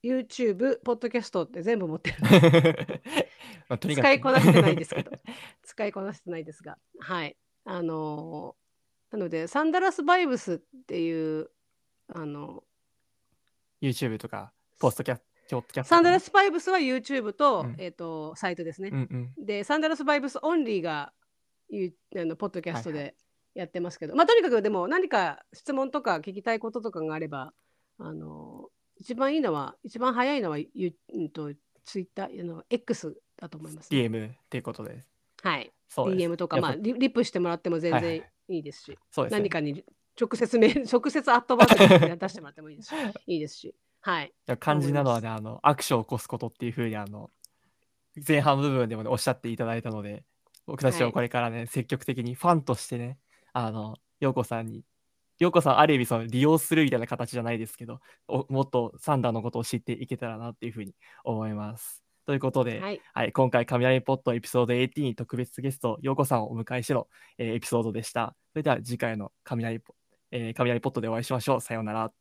[0.04, 2.18] YouTube、ポッドキャストって全部持ってる。
[3.68, 5.10] まあとにかく使いこなしてないですけど、
[5.62, 7.36] 使いこなしてないですが、はい。
[7.64, 8.62] あのー
[9.12, 11.50] なので、サンダラスバイブスっていう、
[12.08, 12.64] あの
[13.82, 15.16] YouTube とか、ポストキャ
[15.50, 18.88] ポッドキャストサンダラスバイブスは YouTube と、うんえっ、と、サイトですね。
[18.90, 19.08] うん
[19.38, 19.46] うん。
[19.46, 21.12] で、サンダラスバイブスオンリーが、
[21.68, 23.14] ゆあのポッドキャストで
[23.54, 27.52] やってますけど、まあ、とにかくでも何か質問とか聞きたいこととかがあれば、
[27.98, 31.52] あの一番いいのは、一番早いのは、ゆうんと、
[31.84, 33.98] ツイッター、あの X だと思います、ね。
[33.98, 35.02] DM っていうことで。
[35.42, 35.72] はい。
[35.96, 39.84] DM とか、まあリ、リプしてもらっても全然はいはいいいですし、そうですね何かに
[40.20, 42.94] 直接メ 直接アットマークで出してもらってもいいですし、
[43.26, 44.32] いいですし、はい。
[44.60, 47.30] 肝心なのはね、あの、アクションを起こすことっていうふうに、あの、
[48.26, 50.24] 前半部分でもね、おっしゃっていただいたので、
[50.66, 53.18] 僕たちははいこれからね、積極的にファンとしてね、
[53.52, 54.84] あの、陽子さんに、
[55.38, 60.94] 陽子さんある意味その利用するみたいな形じゃないですけど、おもっとサンダーのことを知っていけたらなっていうふうに
[61.24, 62.02] 思います。
[62.24, 63.00] ということで、はい。
[63.14, 68.36] はい、今回、雷ポットエピソード18特別ゲスト、陽子さんをお迎えしての、えーエピソードでした。
[68.52, 69.94] それでは次回の雷ポ,、
[70.30, 71.60] えー雷ポットでお会いしましょう。
[71.60, 72.12] さようなら。